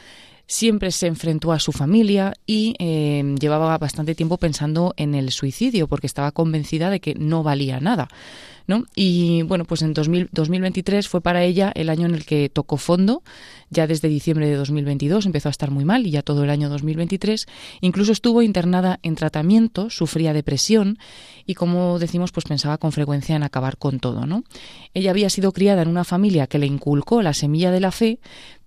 [0.47, 5.89] siempre se enfrentó a su familia y eh, llevaba bastante tiempo pensando en el suicidio
[5.89, 8.09] porque estaba convencida de que no valía nada.
[8.95, 13.23] Y bueno, pues en 2023 fue para ella el año en el que tocó fondo,
[13.71, 16.69] ya desde diciembre de 2022 empezó a estar muy mal y ya todo el año
[16.69, 17.47] 2023,
[17.81, 20.99] incluso estuvo internada en tratamiento, sufría depresión
[21.47, 24.45] y como decimos, pues pensaba con frecuencia en acabar con todo, ¿no?
[24.95, 28.21] Ella había sido criada en una familia que le inculcó la semilla de la fe,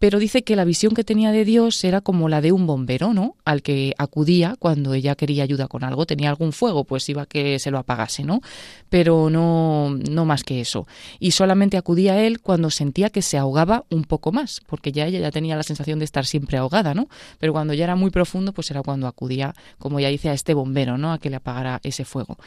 [0.06, 3.12] pero dice que la visión que tenía de Dios era como la de un bombero,
[3.12, 3.38] ¿no?
[3.44, 7.26] Al que acudía cuando ella quería ayuda con algo, tenía algún fuego, pues iba a
[7.26, 8.42] que se lo apagase, ¿no?
[8.90, 10.86] Pero no no más que eso.
[11.20, 15.08] Y solamente acudía a él cuando sentía que se ahogaba un poco más, porque ya
[15.08, 17.08] ella ya tenía la sensación de estar siempre ahogada, ¿no?
[17.40, 20.54] Pero cuando ya era muy profundo, pues era cuando acudía, como ya dice, a este
[20.54, 21.14] bombero, ¿no?
[21.14, 22.38] A que le apagara ese fuego.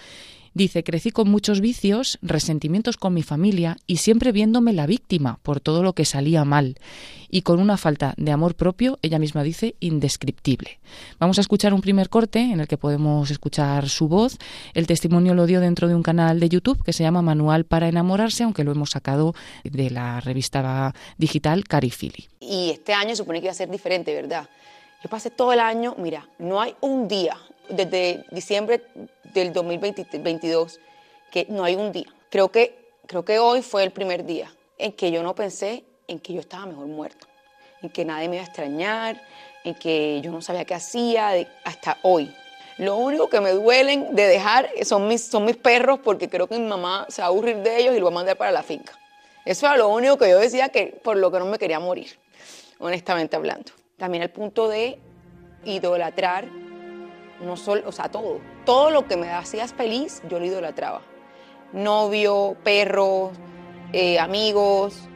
[0.58, 5.60] Dice, crecí con muchos vicios, resentimientos con mi familia y siempre viéndome la víctima por
[5.60, 6.80] todo lo que salía mal
[7.30, 10.80] y con una falta de amor propio, ella misma dice, indescriptible.
[11.20, 14.36] Vamos a escuchar un primer corte en el que podemos escuchar su voz.
[14.74, 17.86] El testimonio lo dio dentro de un canal de YouTube que se llama Manual para
[17.86, 22.26] enamorarse, aunque lo hemos sacado de la revista digital Carifili.
[22.40, 24.48] Y este año supone que iba a ser diferente, ¿verdad?
[25.04, 27.36] Yo pasé todo el año, mira, no hay un día
[27.68, 28.82] desde diciembre
[29.34, 30.80] del 2022
[31.30, 32.06] que no hay un día.
[32.30, 36.20] Creo que, creo que hoy fue el primer día en que yo no pensé en
[36.20, 37.26] que yo estaba mejor muerto,
[37.82, 39.22] en que nadie me iba a extrañar,
[39.64, 41.32] en que yo no sabía qué hacía,
[41.64, 42.34] hasta hoy.
[42.78, 46.58] Lo único que me duelen de dejar son mis, son mis perros porque creo que
[46.58, 48.62] mi mamá se va a aburrir de ellos y lo va a mandar para la
[48.62, 48.98] finca.
[49.44, 52.18] Eso era lo único que yo decía que por lo que no me quería morir,
[52.78, 53.72] honestamente hablando.
[53.96, 55.00] También el punto de
[55.64, 56.46] idolatrar
[57.40, 58.40] no solo, o sea, todo.
[58.64, 61.02] Todo lo que me hacías feliz, yo lo idolatraba.
[61.72, 63.32] Novio, perros,
[63.92, 65.08] eh, amigos.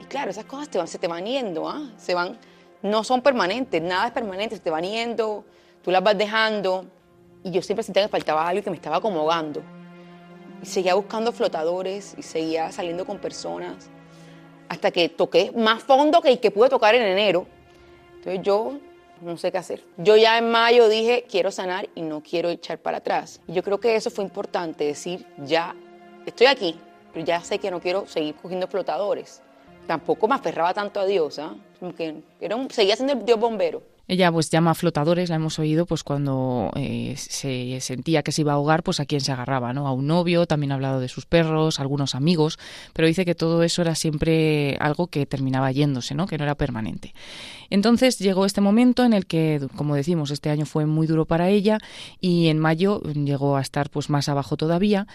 [0.00, 1.90] Y claro, esas cosas van, se te van yendo, ¿ah?
[1.96, 2.38] Se van,
[2.82, 5.44] no son permanentes, nada es permanente, se te van yendo,
[5.82, 6.86] tú las vas dejando.
[7.44, 9.62] Y yo siempre sentía que faltaba algo que me estaba acomodando.
[10.62, 13.90] Y seguía buscando flotadores y seguía saliendo con personas.
[14.68, 17.46] Hasta que toqué más fondo que el que pude tocar en enero.
[18.16, 18.78] Entonces yo
[19.22, 19.84] no sé qué hacer.
[19.96, 23.40] Yo ya en mayo dije, quiero sanar y no quiero echar para atrás.
[23.46, 25.74] Y yo creo que eso fue importante, decir, ya
[26.26, 26.78] estoy aquí,
[27.12, 29.42] pero ya sé que no quiero seguir cogiendo flotadores.
[29.86, 31.54] Tampoco me aferraba tanto a Dios, ¿ah?
[32.40, 33.82] era seguía siendo el Dios bombero.
[34.08, 38.52] Ella pues llama flotadores, la hemos oído pues cuando eh, se sentía que se iba
[38.52, 39.86] a ahogar, pues a quién se agarraba, ¿no?
[39.86, 42.58] A un novio, también ha hablado de sus perros, algunos amigos,
[42.92, 46.26] pero dice que todo eso era siempre algo que terminaba yéndose, ¿no?
[46.26, 47.14] Que no era permanente.
[47.70, 51.48] Entonces llegó este momento en el que, como decimos, este año fue muy duro para
[51.48, 51.78] ella
[52.20, 55.06] y en mayo llegó a estar pues más abajo todavía.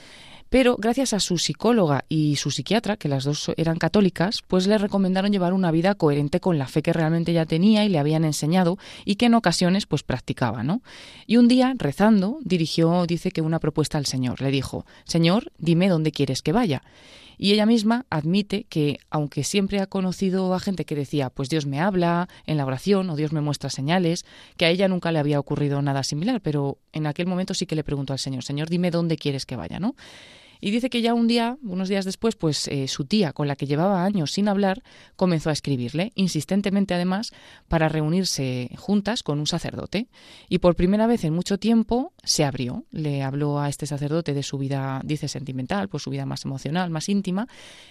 [0.49, 4.77] Pero gracias a su psicóloga y su psiquiatra, que las dos eran católicas, pues le
[4.77, 8.23] recomendaron llevar una vida coherente con la fe que realmente ya tenía y le habían
[8.23, 10.81] enseñado y que en ocasiones pues practicaba, ¿no?
[11.25, 14.41] Y un día, rezando, dirigió, dice que una propuesta al Señor.
[14.41, 16.83] Le dijo, Señor, dime dónde quieres que vaya.
[17.37, 21.65] Y ella misma admite que, aunque siempre ha conocido a gente que decía, pues Dios
[21.65, 24.25] me habla en la oración o Dios me muestra señales,
[24.57, 27.75] que a ella nunca le había ocurrido nada similar, pero en aquel momento sí que
[27.75, 29.95] le preguntó al Señor, Señor, dime dónde quieres que vaya, ¿no?
[30.59, 33.55] Y dice que ya un día, unos días después, pues eh, su tía, con la
[33.55, 34.83] que llevaba años sin hablar,
[35.15, 37.33] comenzó a escribirle, insistentemente además,
[37.67, 40.07] para reunirse juntas con un sacerdote.
[40.49, 44.43] Y por primera vez en mucho tiempo se abrió, le habló a este sacerdote de
[44.43, 47.47] su vida, dice, sentimental, pues su vida más emocional, más íntima,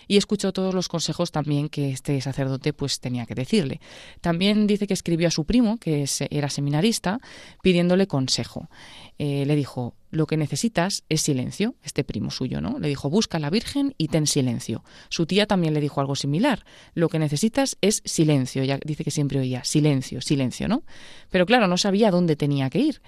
[0.09, 3.81] y escuchó todos los consejos también que este sacerdote pues tenía que decirle.
[4.21, 7.21] También dice que escribió a su primo, que era seminarista,
[7.63, 8.69] pidiéndole consejo.
[9.19, 12.79] Eh, le dijo, lo que necesitas es silencio, este primo suyo, ¿no?
[12.79, 14.83] Le dijo, busca a la Virgen y ten silencio.
[15.09, 16.65] Su tía también le dijo algo similar,
[16.95, 18.63] lo que necesitas es silencio.
[18.63, 20.83] Ella dice que siempre oía, silencio, silencio, ¿no?
[21.31, 23.03] Pero claro, no sabía dónde tenía que ir.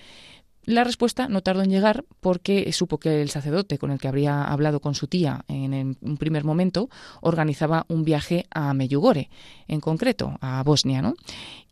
[0.68, 4.44] La respuesta no tardó en llegar porque supo que el sacerdote con el que habría
[4.44, 6.90] hablado con su tía en un primer momento
[7.22, 9.30] organizaba un viaje a Meyugore,
[9.66, 11.14] en concreto, a Bosnia, ¿no?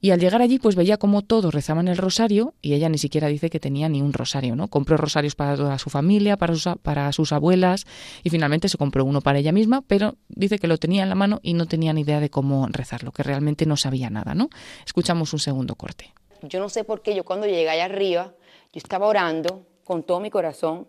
[0.00, 3.28] Y al llegar allí, pues veía cómo todos rezaban el rosario y ella ni siquiera
[3.28, 4.68] dice que tenía ni un rosario, ¿no?
[4.68, 7.84] Compró rosarios para toda su familia, para sus, para sus abuelas
[8.22, 11.16] y finalmente se compró uno para ella misma, pero dice que lo tenía en la
[11.16, 14.48] mano y no tenía ni idea de cómo rezarlo, que realmente no sabía nada, ¿no?
[14.86, 16.14] Escuchamos un segundo corte.
[16.42, 18.32] Yo no sé por qué yo cuando llegué allá arriba
[18.76, 20.86] yo estaba orando con todo mi corazón.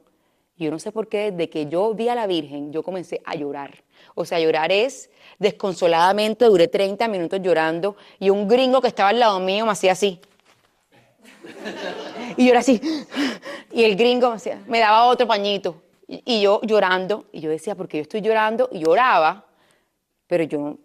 [0.58, 3.22] Y yo no sé por qué, desde que yo vi a la Virgen, yo comencé
[3.24, 3.82] a llorar.
[4.14, 5.10] O sea, llorar es
[5.40, 9.94] desconsoladamente, duré 30 minutos llorando y un gringo que estaba al lado mío me hacía
[9.94, 10.20] así.
[12.36, 12.82] Y yo era así.
[13.72, 15.82] Y el gringo me, me daba otro pañito.
[16.10, 19.46] Y, yo llorando, y yo decía, porque yo estoy llorando, y lloraba,
[20.28, 20.78] pero yo, o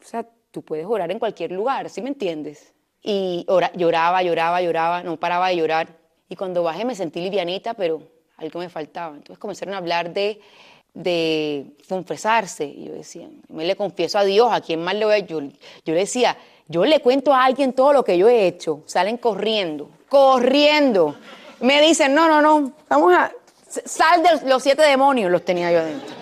[0.00, 2.72] sea, tú puedes orar en cualquier lugar, ¿sí me entiendes?
[3.02, 3.44] Y
[3.74, 6.05] lloraba, lloraba, lloraba, no paraba de llorar.
[6.28, 8.02] Y cuando bajé me sentí livianita, pero
[8.36, 9.16] algo me faltaba.
[9.16, 12.64] Entonces comenzaron a hablar de confesarse.
[12.64, 15.18] Y yo decía, me le confieso a Dios, ¿a quién más le voy a...?
[15.18, 16.36] Yo, yo le decía,
[16.68, 18.82] yo le cuento a alguien todo lo que yo he hecho.
[18.86, 21.16] Salen corriendo, corriendo.
[21.60, 23.32] Me dicen, no, no, no, vamos a...
[23.68, 26.14] Sal de los siete demonios, los tenía yo adentro.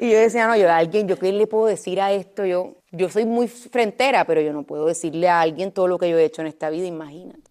[0.00, 2.44] Y yo decía, no, yo a alguien, ¿yo qué le puedo decir a esto?
[2.44, 6.08] Yo, yo soy muy frentera, pero yo no puedo decirle a alguien todo lo que
[6.08, 7.47] yo he hecho en esta vida, imagínate.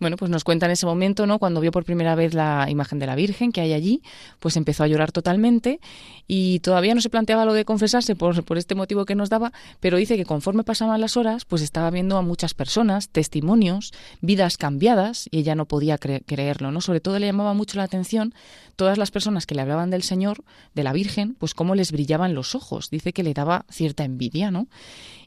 [0.00, 1.38] Bueno, pues nos cuenta en ese momento, ¿no?
[1.38, 4.02] Cuando vio por primera vez la imagen de la Virgen que hay allí,
[4.38, 5.78] pues empezó a llorar totalmente
[6.26, 9.52] y todavía no se planteaba lo de confesarse por, por este motivo que nos daba,
[9.78, 13.92] pero dice que conforme pasaban las horas, pues estaba viendo a muchas personas, testimonios,
[14.22, 16.80] vidas cambiadas y ella no podía creerlo, ¿no?
[16.80, 18.32] Sobre todo le llamaba mucho la atención
[18.76, 20.42] todas las personas que le hablaban del Señor,
[20.74, 22.88] de la Virgen, pues cómo les brillaban los ojos.
[22.88, 24.66] Dice que le daba cierta envidia, ¿no?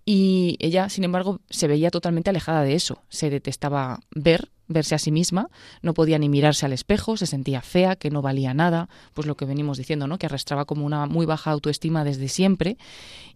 [0.06, 3.02] Y ella, sin embargo, se veía totalmente alejada de eso.
[3.10, 5.50] Se detestaba ver verse a sí misma,
[5.82, 9.36] no podía ni mirarse al espejo, se sentía fea, que no valía nada, pues lo
[9.36, 10.18] que venimos diciendo, ¿no?
[10.18, 12.78] que arrastraba como una muy baja autoestima desde siempre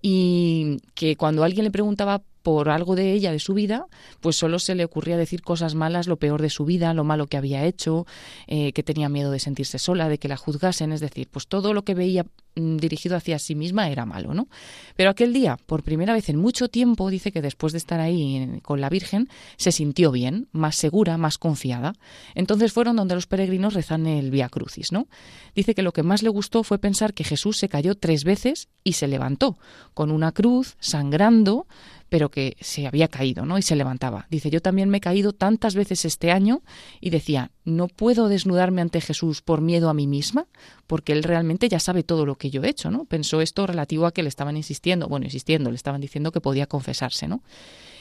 [0.01, 3.87] y que cuando alguien le preguntaba por algo de ella, de su vida,
[4.21, 7.27] pues solo se le ocurría decir cosas malas, lo peor de su vida, lo malo
[7.27, 8.07] que había hecho,
[8.47, 11.73] eh, que tenía miedo de sentirse sola, de que la juzgasen, es decir, pues todo
[11.73, 12.25] lo que veía
[12.55, 14.47] mm, dirigido hacia sí misma era malo, ¿no?
[14.95, 18.61] Pero aquel día, por primera vez en mucho tiempo, dice que después de estar ahí
[18.61, 19.27] con la Virgen,
[19.57, 21.95] se sintió bien, más segura, más confiada.
[22.33, 25.09] Entonces fueron donde los peregrinos rezan el Vía Crucis, ¿no?
[25.53, 28.69] Dice que lo que más le gustó fue pensar que Jesús se cayó tres veces
[28.85, 29.57] y se levantó,
[29.93, 31.67] con una cruz, sangrando,
[32.09, 33.57] pero que se había caído, ¿no?
[33.57, 34.27] Y se levantaba.
[34.29, 36.61] Dice, yo también me he caído tantas veces este año
[37.01, 40.47] y decía, no puedo desnudarme ante Jesús por miedo a mí misma,
[40.87, 43.05] porque él realmente ya sabe todo lo que yo he hecho, ¿no?
[43.05, 46.67] Pensó esto relativo a que le estaban insistiendo, bueno, insistiendo, le estaban diciendo que podía
[46.67, 47.41] confesarse, ¿no?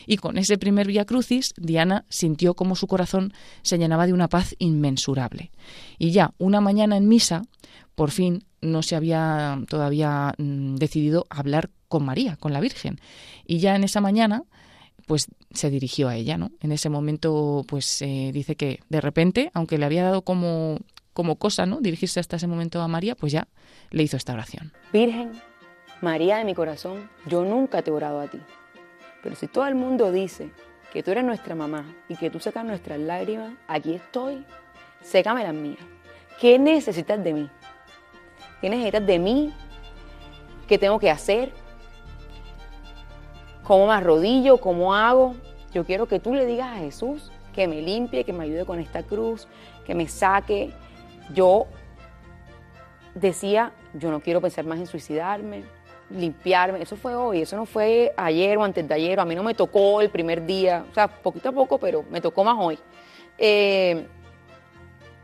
[0.07, 3.33] Y con ese primer Vía Crucis, Diana sintió como su corazón
[3.63, 5.51] se llenaba de una paz inmensurable.
[5.99, 7.43] Y ya una mañana en misa,
[7.95, 12.99] por fin no se había todavía mm, decidido hablar con María, con la Virgen.
[13.47, 14.45] Y ya en esa mañana,
[15.07, 16.51] pues se dirigió a ella, ¿no?
[16.61, 20.79] En ese momento, pues eh, dice que de repente, aunque le había dado como,
[21.13, 21.81] como cosa, ¿no?
[21.81, 23.49] Dirigirse hasta ese momento a María, pues ya
[23.91, 24.73] le hizo esta oración.
[24.93, 25.33] Virgen,
[26.01, 28.39] María de mi corazón, yo nunca te he orado a ti.
[29.27, 30.53] Pero si todo el mundo dice
[30.93, 34.47] que tú eres nuestra mamá y que tú secas nuestras lágrimas, aquí estoy,
[35.01, 35.81] sécame las mías.
[36.41, 37.51] ¿Qué necesitas de mí?
[38.61, 39.53] ¿Qué necesitas de mí?
[40.69, 41.53] ¿Qué tengo que hacer?
[43.65, 45.35] cómo me arrodillo, cómo hago.
[45.73, 48.79] Yo quiero que tú le digas a Jesús que me limpie, que me ayude con
[48.79, 49.49] esta cruz,
[49.85, 50.73] que me saque.
[51.35, 51.67] Yo
[53.17, 55.65] decía, yo no quiero pensar más en suicidarme,
[56.11, 56.83] limpiarme.
[56.83, 59.21] Eso fue hoy, eso no fue ayer o antes de ayer.
[59.21, 62.21] A mí no me tocó el primer día, o sea, poquito a poco, pero me
[62.21, 62.79] tocó más hoy.
[63.39, 64.07] Eh,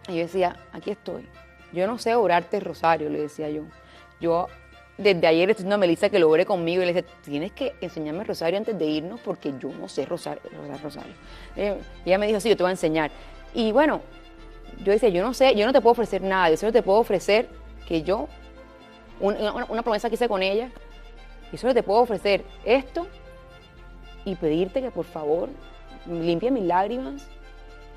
[0.08, 1.28] y yo decía, aquí estoy.
[1.72, 3.62] Yo no sé orarte rosario, le decía yo.
[4.20, 4.48] Yo
[4.98, 7.74] desde ayer estoy diciendo a Melissa que lo ore conmigo y le dice, tienes que
[7.80, 10.42] enseñarme rosario antes de irnos porque yo no sé rosario.
[10.82, 11.12] rosario.
[11.56, 13.10] Eh, y ella me dijo, sí, yo te voy a enseñar.
[13.54, 14.00] Y bueno,
[14.84, 16.98] yo decía, yo no sé, yo no te puedo ofrecer nada, yo solo te puedo
[16.98, 17.48] ofrecer
[17.86, 18.28] que yo,
[19.22, 20.70] una, promesa que hice con ella,
[21.52, 23.06] y solo te puedo ofrecer esto
[24.24, 25.48] y pedirte que por favor
[26.06, 27.26] limpie mis lágrimas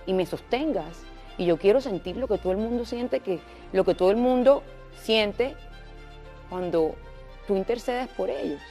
[0.05, 1.03] y me sostengas.
[1.37, 3.39] Y yo quiero sentir lo que todo el mundo siente, que
[3.73, 4.63] lo que todo el mundo
[4.95, 5.55] siente
[6.49, 6.95] cuando
[7.47, 8.61] tú intercedes por ellos.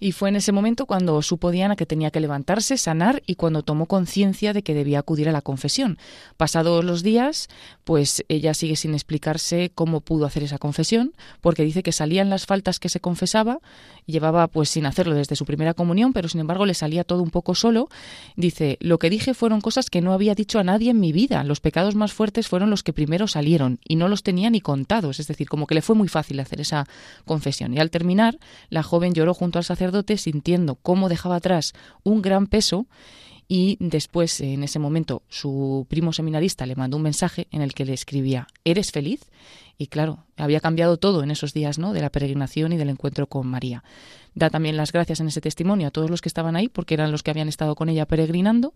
[0.00, 3.62] Y fue en ese momento cuando supo Diana que tenía que levantarse, sanar y cuando
[3.62, 5.98] tomó conciencia de que debía acudir a la confesión.
[6.36, 7.48] Pasados los días,
[7.82, 12.46] pues ella sigue sin explicarse cómo pudo hacer esa confesión, porque dice que salían las
[12.46, 13.58] faltas que se confesaba,
[14.06, 17.30] llevaba pues sin hacerlo desde su primera comunión, pero sin embargo le salía todo un
[17.30, 17.88] poco solo.
[18.36, 21.42] Dice, lo que dije fueron cosas que no había dicho a nadie en mi vida.
[21.42, 25.18] Los pecados más fuertes fueron los que primero salieron y no los tenía ni contados.
[25.18, 26.86] Es decir, como que le fue muy fácil hacer esa
[27.24, 27.74] confesión.
[27.74, 28.38] Y al terminar,
[28.70, 32.86] la joven lloró junto al sacerdote sintiendo cómo dejaba atrás un gran peso
[33.48, 37.86] y después, en ese momento, su primo seminarista le mandó un mensaje en el que
[37.86, 39.22] le escribía, ¿eres feliz?
[39.78, 41.94] Y claro, había cambiado todo en esos días ¿no?
[41.94, 43.84] de la peregrinación y del encuentro con María.
[44.34, 47.10] Da también las gracias en ese testimonio a todos los que estaban ahí, porque eran
[47.10, 48.74] los que habían estado con ella peregrinando,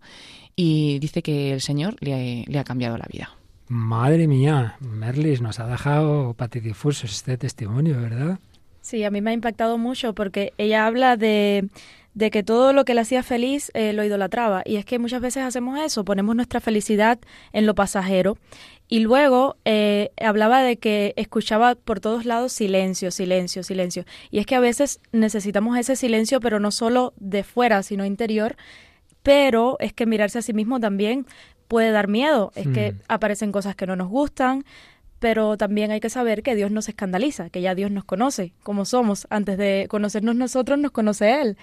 [0.55, 3.29] y dice que el Señor le, le ha cambiado la vida.
[3.67, 8.39] Madre mía, Merlis nos ha dejado patidifusos este testimonio, ¿verdad?
[8.83, 11.69] Sí, a mí me ha impactado mucho porque ella habla de,
[12.15, 14.61] de que todo lo que le hacía feliz eh, lo idolatraba.
[14.65, 17.17] Y es que muchas veces hacemos eso, ponemos nuestra felicidad
[17.53, 18.37] en lo pasajero.
[18.89, 24.03] Y luego eh, hablaba de que escuchaba por todos lados silencio, silencio, silencio.
[24.31, 28.57] Y es que a veces necesitamos ese silencio, pero no solo de fuera, sino interior.
[29.23, 31.25] Pero es que mirarse a sí mismo también
[31.69, 32.51] puede dar miedo.
[32.53, 32.99] Es que mm.
[33.07, 34.65] aparecen cosas que no nos gustan,
[35.23, 38.83] pero también hay que saber que Dios nos escandaliza, que ya Dios nos conoce como
[38.83, 39.25] somos.
[39.29, 41.57] Antes de conocernos nosotros, nos conoce Él.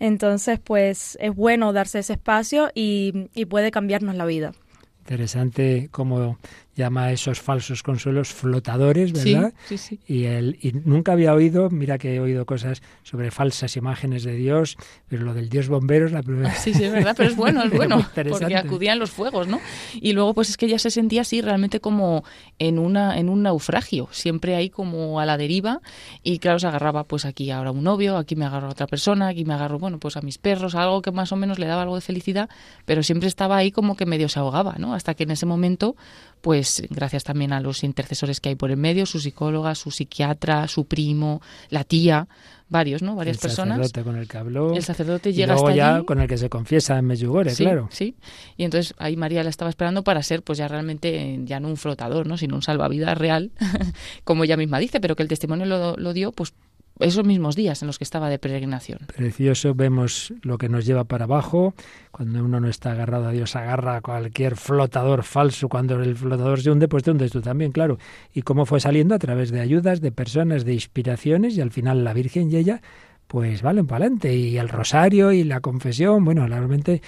[0.00, 4.50] Entonces, pues es bueno darse ese espacio y, y puede cambiarnos la vida.
[4.98, 6.38] Interesante cómo
[6.74, 9.52] llama a esos falsos consuelos flotadores, ¿verdad?
[9.66, 10.00] Sí, sí, sí.
[10.06, 14.34] Y, el, y nunca había oído, mira que he oído cosas sobre falsas imágenes de
[14.34, 14.76] Dios,
[15.08, 16.54] pero lo del Dios bombero es la primera.
[16.54, 19.60] Sí, sí, es verdad, pero es bueno, es bueno, porque acudían los fuegos, ¿no?
[19.94, 22.24] Y luego pues es que ella se sentía así realmente como
[22.58, 25.80] en una en un naufragio, siempre ahí como a la deriva
[26.22, 29.28] y claro, se agarraba pues aquí ahora un novio, aquí me agarro a otra persona,
[29.28, 31.82] aquí me agarro, bueno, pues a mis perros, algo que más o menos le daba
[31.82, 32.48] algo de felicidad,
[32.84, 34.94] pero siempre estaba ahí como que medio se ahogaba, ¿no?
[34.94, 35.96] Hasta que en ese momento
[36.44, 40.68] pues gracias también a los intercesores que hay por el medio, su psicóloga, su psiquiatra,
[40.68, 41.40] su primo,
[41.70, 42.28] la tía,
[42.68, 43.16] varios, ¿no?
[43.16, 43.78] Varias el personas.
[43.78, 44.74] sacerdote con el que habló.
[44.74, 46.04] El sacerdote y llega luego hasta ya allí.
[46.04, 47.88] con el que se confiesa en Medjugorje, Sí, claro.
[47.90, 48.14] sí.
[48.58, 51.78] Y entonces ahí María la estaba esperando para ser, pues ya realmente, ya no un
[51.78, 52.36] flotador, ¿no?
[52.36, 53.50] Sino un salvavidas real,
[54.24, 56.52] como ella misma dice, pero que el testimonio lo, lo dio, pues
[57.00, 59.00] esos mismos días en los que estaba de peregrinación.
[59.14, 61.74] Precioso, vemos lo que nos lleva para abajo.
[62.10, 65.68] Cuando uno no está agarrado a Dios, agarra a cualquier flotador falso.
[65.68, 67.98] Cuando el flotador se hunde, pues te hundes tú también, claro.
[68.32, 72.04] Y cómo fue saliendo a través de ayudas, de personas, de inspiraciones, y al final
[72.04, 72.80] la Virgen y ella,
[73.26, 74.34] pues valen para adelante.
[74.34, 77.02] Y el rosario y la confesión, bueno, realmente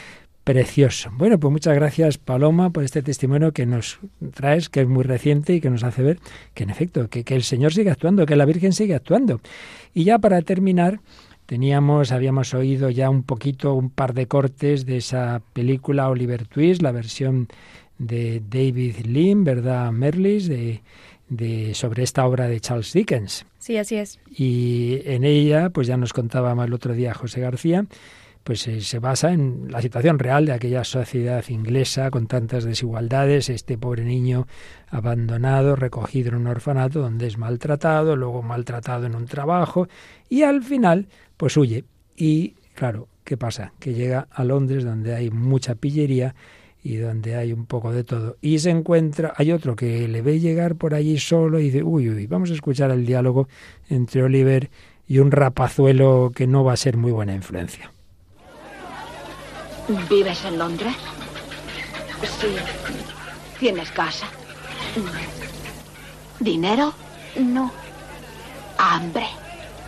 [0.46, 1.10] precioso.
[1.12, 3.98] Bueno, pues muchas gracias Paloma por este testimonio que nos
[4.32, 6.20] traes, que es muy reciente y que nos hace ver
[6.54, 9.40] que en efecto, que, que el Señor sigue actuando, que la Virgen sigue actuando.
[9.92, 11.00] Y ya para terminar,
[11.46, 16.80] teníamos, habíamos oído ya un poquito, un par de cortes de esa película Oliver Twist,
[16.80, 17.48] la versión
[17.98, 19.90] de David Lean, ¿verdad?
[19.90, 20.80] Merlis, de,
[21.28, 23.46] de, sobre esta obra de Charles Dickens.
[23.58, 24.20] Sí, así es.
[24.30, 27.84] Y en ella, pues ya nos contaba el otro día José García,
[28.46, 33.48] pues eh, se basa en la situación real de aquella sociedad inglesa con tantas desigualdades,
[33.48, 34.46] este pobre niño
[34.88, 39.88] abandonado, recogido en un orfanato donde es maltratado, luego maltratado en un trabajo
[40.28, 41.86] y al final pues huye.
[42.16, 43.72] Y claro, ¿qué pasa?
[43.80, 46.36] Que llega a Londres donde hay mucha pillería
[46.84, 48.36] y donde hay un poco de todo.
[48.40, 52.10] Y se encuentra, hay otro que le ve llegar por allí solo y dice, uy,
[52.10, 53.48] uy, vamos a escuchar el diálogo
[53.90, 54.70] entre Oliver
[55.08, 57.90] y un rapazuelo que no va a ser muy buena influencia.
[59.88, 60.96] ¿Vives en Londres?
[62.40, 62.56] Sí.
[63.58, 64.26] ¿Tienes casa?
[66.40, 66.92] ¿Dinero?
[67.36, 67.72] No.
[68.78, 69.26] ¿Hambre?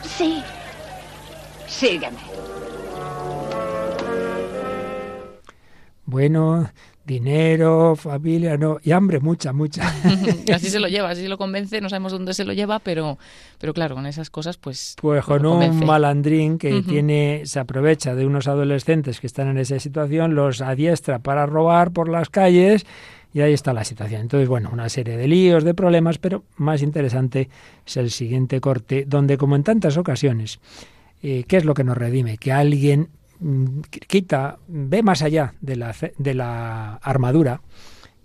[0.02, 0.42] Sí.
[1.66, 2.18] Sígueme.
[6.06, 6.70] Bueno,
[7.08, 9.82] dinero, familia, no, y hambre mucha, mucha.
[10.54, 13.18] así se lo lleva, así se lo convence, no sabemos dónde se lo lleva, pero,
[13.58, 14.94] pero claro, con esas cosas pues...
[15.00, 19.80] Pues con un malandrín que tiene, se aprovecha de unos adolescentes que están en esa
[19.80, 22.86] situación, los adiestra para robar por las calles
[23.32, 24.20] y ahí está la situación.
[24.20, 27.48] Entonces, bueno, una serie de líos, de problemas, pero más interesante
[27.86, 30.60] es el siguiente corte, donde como en tantas ocasiones,
[31.22, 32.38] eh, ¿qué es lo que nos redime?
[32.38, 33.08] Que alguien
[33.90, 37.60] quita, ve más allá de la, de la armadura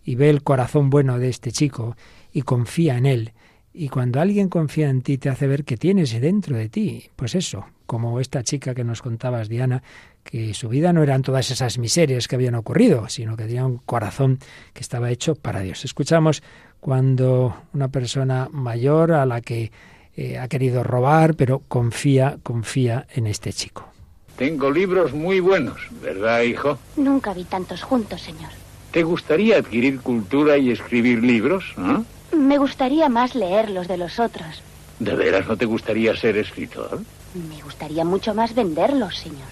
[0.04, 1.96] y ve el corazón bueno de este chico
[2.32, 3.34] y confía en él.
[3.74, 7.34] Y cuando alguien confía en ti te hace ver que tienes dentro de ti, pues
[7.34, 9.82] eso, como esta chica que nos contabas, Diana,
[10.24, 13.78] que su vida no eran todas esas miserias que habían ocurrido, sino que tenía un
[13.78, 14.40] corazón
[14.74, 15.86] que estaba hecho para Dios.
[15.86, 16.44] Escuchamos
[16.80, 19.72] cuando una persona mayor a la que
[20.16, 23.93] eh, ha querido robar, pero confía, confía en este chico.
[24.38, 26.80] Tengo libros muy buenos, ¿verdad, hijo?
[26.96, 28.50] Nunca vi tantos juntos, señor.
[28.92, 31.74] ¿Te gustaría adquirir cultura y escribir libros?
[31.78, 32.06] ¿no?
[32.32, 34.62] Me gustaría más leer los de los otros.
[35.00, 37.02] ¿De veras no te gustaría ser escritor?
[37.34, 39.48] Me gustaría mucho más venderlos, señor.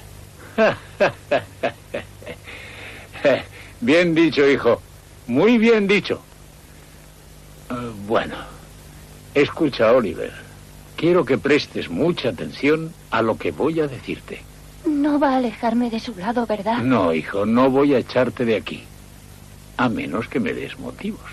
[3.82, 4.82] bien dicho, hijo.
[5.28, 6.22] Muy bien dicho.
[7.70, 8.36] Eh, bueno,
[9.34, 10.32] escucha, Oliver.
[10.96, 14.44] Quiero que prestes mucha atención a lo que voy a decirte.
[14.86, 16.80] No va a alejarme de su lado, ¿verdad?
[16.80, 18.84] No, hijo, no voy a echarte de aquí.
[19.78, 21.30] A menos que me des motivos.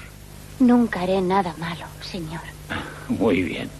[0.61, 2.41] Nunca haré nada malo, señor.
[3.09, 3.71] Muy bien.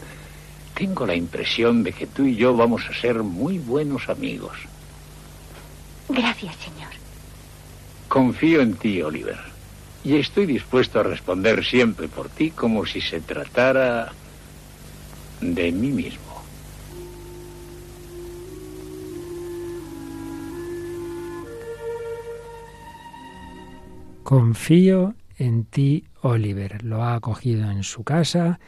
[0.75, 4.57] Tengo la impresión de que tú y yo vamos a ser muy buenos amigos.
[6.09, 6.93] Gracias, señor.
[8.09, 9.39] Confío en ti, Oliver.
[10.05, 14.13] Y estoy dispuesto a responder siempre por ti como si se tratara
[15.41, 16.28] de mí mismo.
[24.29, 26.85] Confío en ti, Oliver.
[26.85, 28.61] Lo ha acogido en su casa,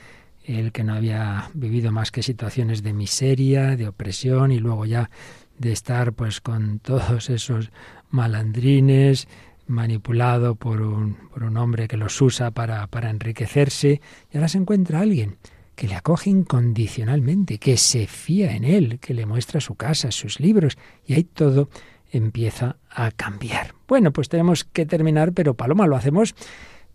[0.43, 5.11] él que no había vivido más que situaciones de miseria, de opresión y luego ya
[5.59, 7.73] de estar pues con todos esos
[8.09, 9.29] malandrines,
[9.67, 14.01] manipulado por un, por un hombre que los usa para, para enriquecerse,
[14.33, 15.37] y ahora se encuentra alguien
[15.75, 20.41] que le acoge incondicionalmente, que se fía en él, que le muestra su casa, sus
[20.41, 21.69] libros, y ahí todo
[22.11, 23.80] empieza a cambiar.
[23.91, 26.37] Bueno, pues tenemos que terminar, pero Paloma, lo hacemos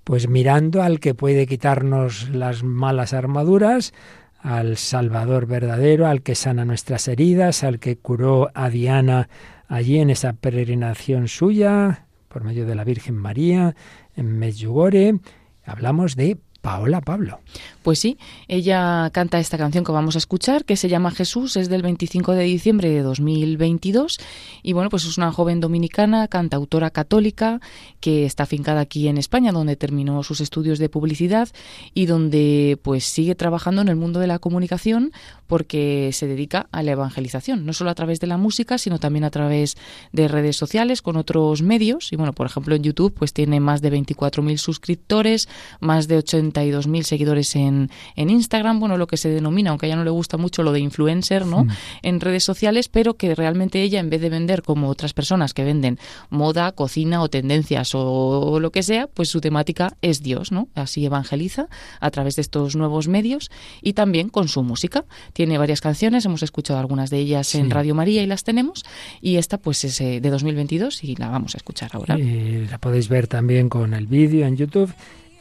[0.06, 3.94] pues mirando al que puede quitarnos las malas armaduras,
[4.40, 9.28] al Salvador verdadero, al que sana nuestras heridas, al que curó a Diana
[9.68, 13.76] allí en esa peregrinación suya, por medio de la Virgen María,
[14.16, 15.20] en Medjugorje.
[15.66, 17.42] Hablamos de Paola Pablo.
[17.84, 21.70] Pues sí, ella canta esta canción que vamos a escuchar, que se llama Jesús, es
[21.70, 24.18] del 25 de diciembre de 2022
[24.64, 27.62] y bueno, pues es una joven dominicana, cantautora católica,
[28.00, 31.50] que está afincada aquí en España, donde terminó sus estudios de publicidad
[31.94, 35.12] y donde pues sigue trabajando en el mundo de la comunicación
[35.46, 39.26] porque se dedica a la evangelización, no solo a través de la música, sino también
[39.26, 39.78] a través
[40.12, 43.84] de redes sociales con otros medios y bueno, por ejemplo en YouTube pues tiene más
[43.84, 45.48] de 24.000 suscriptores,
[45.80, 46.18] más de
[46.64, 47.76] 82.000 seguidores en
[48.16, 50.72] en, Instagram, bueno, lo que se denomina, aunque a ella no le gusta mucho lo
[50.72, 51.68] de influencer, ¿no?
[52.02, 55.64] En redes sociales, pero que realmente ella, en vez de vender como otras personas que
[55.64, 56.00] venden
[56.30, 60.68] moda, cocina o tendencias o, lo que sea, pues su temática es Dios, ¿no?
[60.76, 61.68] Así evangeliza
[62.00, 63.52] a través de estos nuevos medios
[63.82, 65.06] y también con su música.
[65.34, 68.84] Tiene varias canciones, hemos escuchado algunas de ellas en Radio María y las tenemos,
[69.22, 72.18] y esta pues es eh, de 2022 y la vamos a escuchar ahora.
[72.18, 74.94] la podéis ver también con el vídeo en YouTube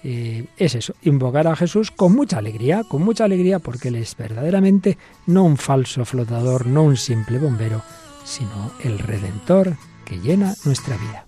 [0.06, 4.14] eh, es eso, invocar a Jesús con mucha alegría, con mucha alegría porque Él es
[4.16, 7.82] verdaderamente no un falso flotador, no un simple bombero,
[8.22, 11.23] sino el Redentor que llena nuestra vida.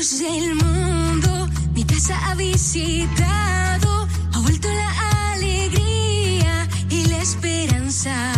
[0.00, 8.32] Del mundo, mi casa ha visitado, ha vuelto la alegría y la esperanza.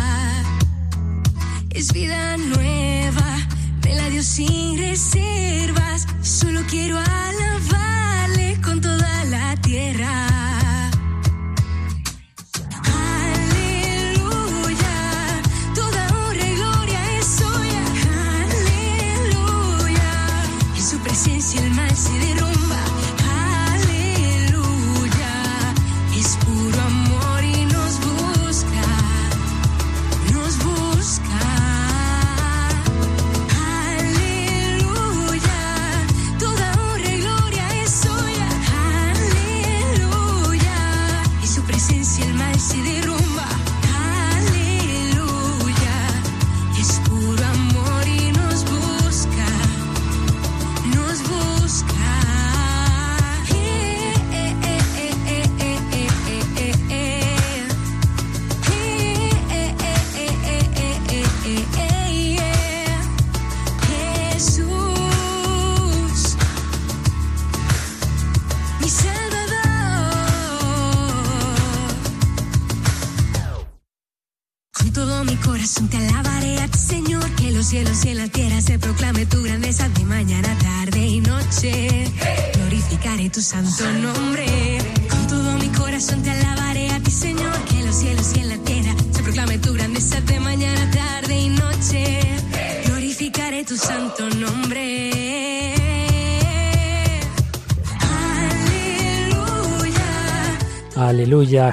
[1.71, 3.39] Es vida nueva,
[3.85, 10.32] me la dio sin reservas, solo quiero alabarle con toda la tierra.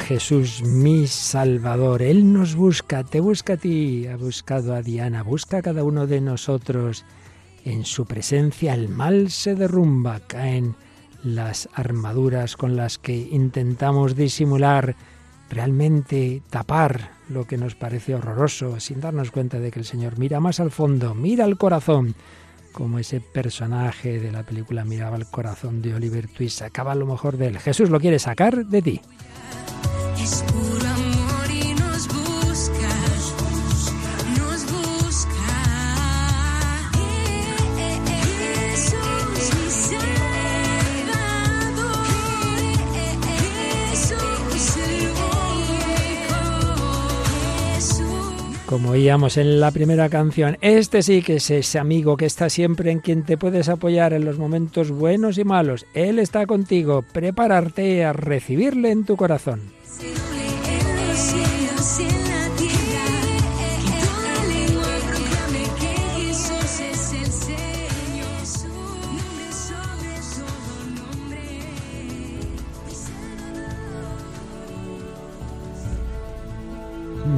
[0.10, 2.02] Jesús, mi Salvador.
[2.02, 6.08] Él nos busca, te busca a ti, ha buscado a Diana, busca a cada uno
[6.08, 7.06] de nosotros.
[7.64, 10.74] En su presencia el mal se derrumba, caen
[11.24, 14.96] las armaduras con las que intentamos disimular,
[15.48, 20.40] realmente tapar lo que nos parece horroroso, sin darnos cuenta de que el Señor mira
[20.40, 22.16] más al fondo, mira al corazón
[22.72, 27.38] como ese personaje de la película miraba el corazón de Oliver Twist, sacaba lo mejor
[27.38, 27.60] de él.
[27.60, 29.02] Jesús lo quiere sacar de ti.
[48.80, 52.92] Como oíamos en la primera canción, este sí que es ese amigo que está siempre
[52.92, 55.88] en quien te puedes apoyar en los momentos buenos y malos.
[55.96, 59.79] Él está contigo, prepararte a recibirle en tu corazón.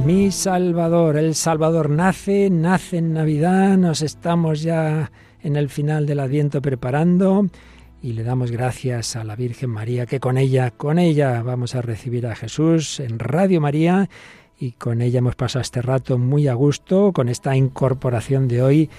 [0.04, 5.10] Mi Salvador, el Salvador nace, nace en Navidad, nos estamos ya
[5.42, 7.46] en el final del Adviento preparando
[8.02, 11.82] y le damos gracias a la Virgen María que con ella, con ella vamos a
[11.82, 14.10] recibir a Jesús en Radio María
[14.58, 18.90] y con ella hemos pasado este rato muy a gusto con esta incorporación de hoy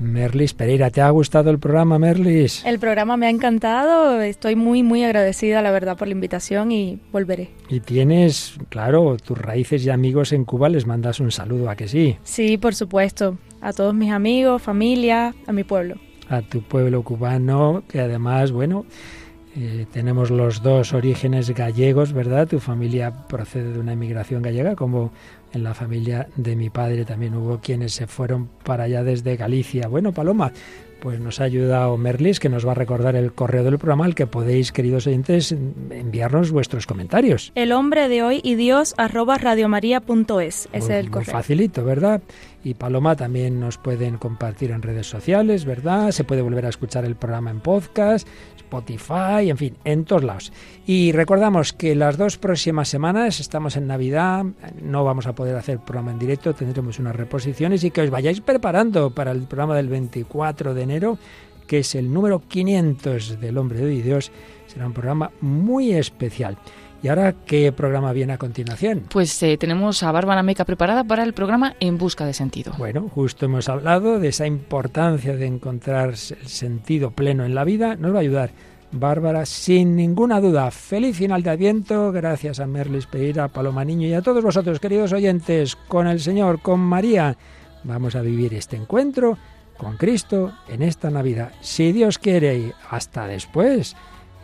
[0.00, 2.64] Merlis Pereira, ¿te ha gustado el programa, Merlis?
[2.64, 7.00] El programa me ha encantado, estoy muy, muy agradecida, la verdad, por la invitación y
[7.10, 7.50] volveré.
[7.68, 11.88] Y tienes, claro, tus raíces y amigos en Cuba, les mandas un saludo, ¿a que
[11.88, 12.16] sí?
[12.22, 15.96] Sí, por supuesto, a todos mis amigos, familia, a mi pueblo.
[16.28, 18.84] A tu pueblo cubano, que además, bueno,
[19.56, 22.46] eh, tenemos los dos orígenes gallegos, ¿verdad?
[22.46, 25.10] Tu familia procede de una inmigración gallega, como
[25.52, 29.88] en la familia de mi padre también hubo quienes se fueron para allá desde Galicia.
[29.88, 30.52] Bueno, Paloma,
[31.00, 34.14] pues nos ha ayudado Merlis, que nos va a recordar el correo del programa al
[34.14, 37.52] que podéis, queridos oyentes, enviarnos vuestros comentarios.
[37.54, 40.68] El hombre de hoy y Dios arroba radiomaria.es.
[40.72, 41.26] Es el correo.
[41.26, 42.22] Muy facilito, ¿verdad?
[42.64, 46.10] Y Paloma también nos pueden compartir en redes sociales, ¿verdad?
[46.10, 48.26] Se puede volver a escuchar el programa en podcast,
[48.68, 50.52] Spotify, en fin, en todos lados.
[50.86, 54.44] Y recordamos que las dos próximas semanas estamos en Navidad,
[54.82, 58.40] no vamos a poder hacer programa en directo, tendremos unas reposiciones y que os vayáis
[58.42, 61.18] preparando para el programa del 24 de enero,
[61.66, 64.30] que es el número 500 del Hombre de Dios.
[64.66, 66.58] Será un programa muy especial.
[67.02, 69.04] ¿Y ahora qué programa viene a continuación?
[69.08, 72.72] Pues eh, tenemos a Bárbara Meca preparada para el programa En Busca de Sentido.
[72.76, 77.94] Bueno, justo hemos hablado de esa importancia de encontrar el sentido pleno en la vida.
[77.94, 78.50] Nos va a ayudar
[78.90, 80.70] Bárbara, sin ninguna duda.
[80.70, 82.10] Feliz final de Adviento.
[82.10, 86.20] Gracias a Merlis Pereira, a Paloma Niño y a todos vosotros, queridos oyentes, con el
[86.20, 87.36] Señor, con María.
[87.84, 89.38] Vamos a vivir este encuentro
[89.76, 91.52] con Cristo en esta Navidad.
[91.60, 93.94] Si Dios quiere, y hasta después,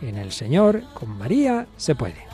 [0.02, 2.34] en el Señor, con María, se puede.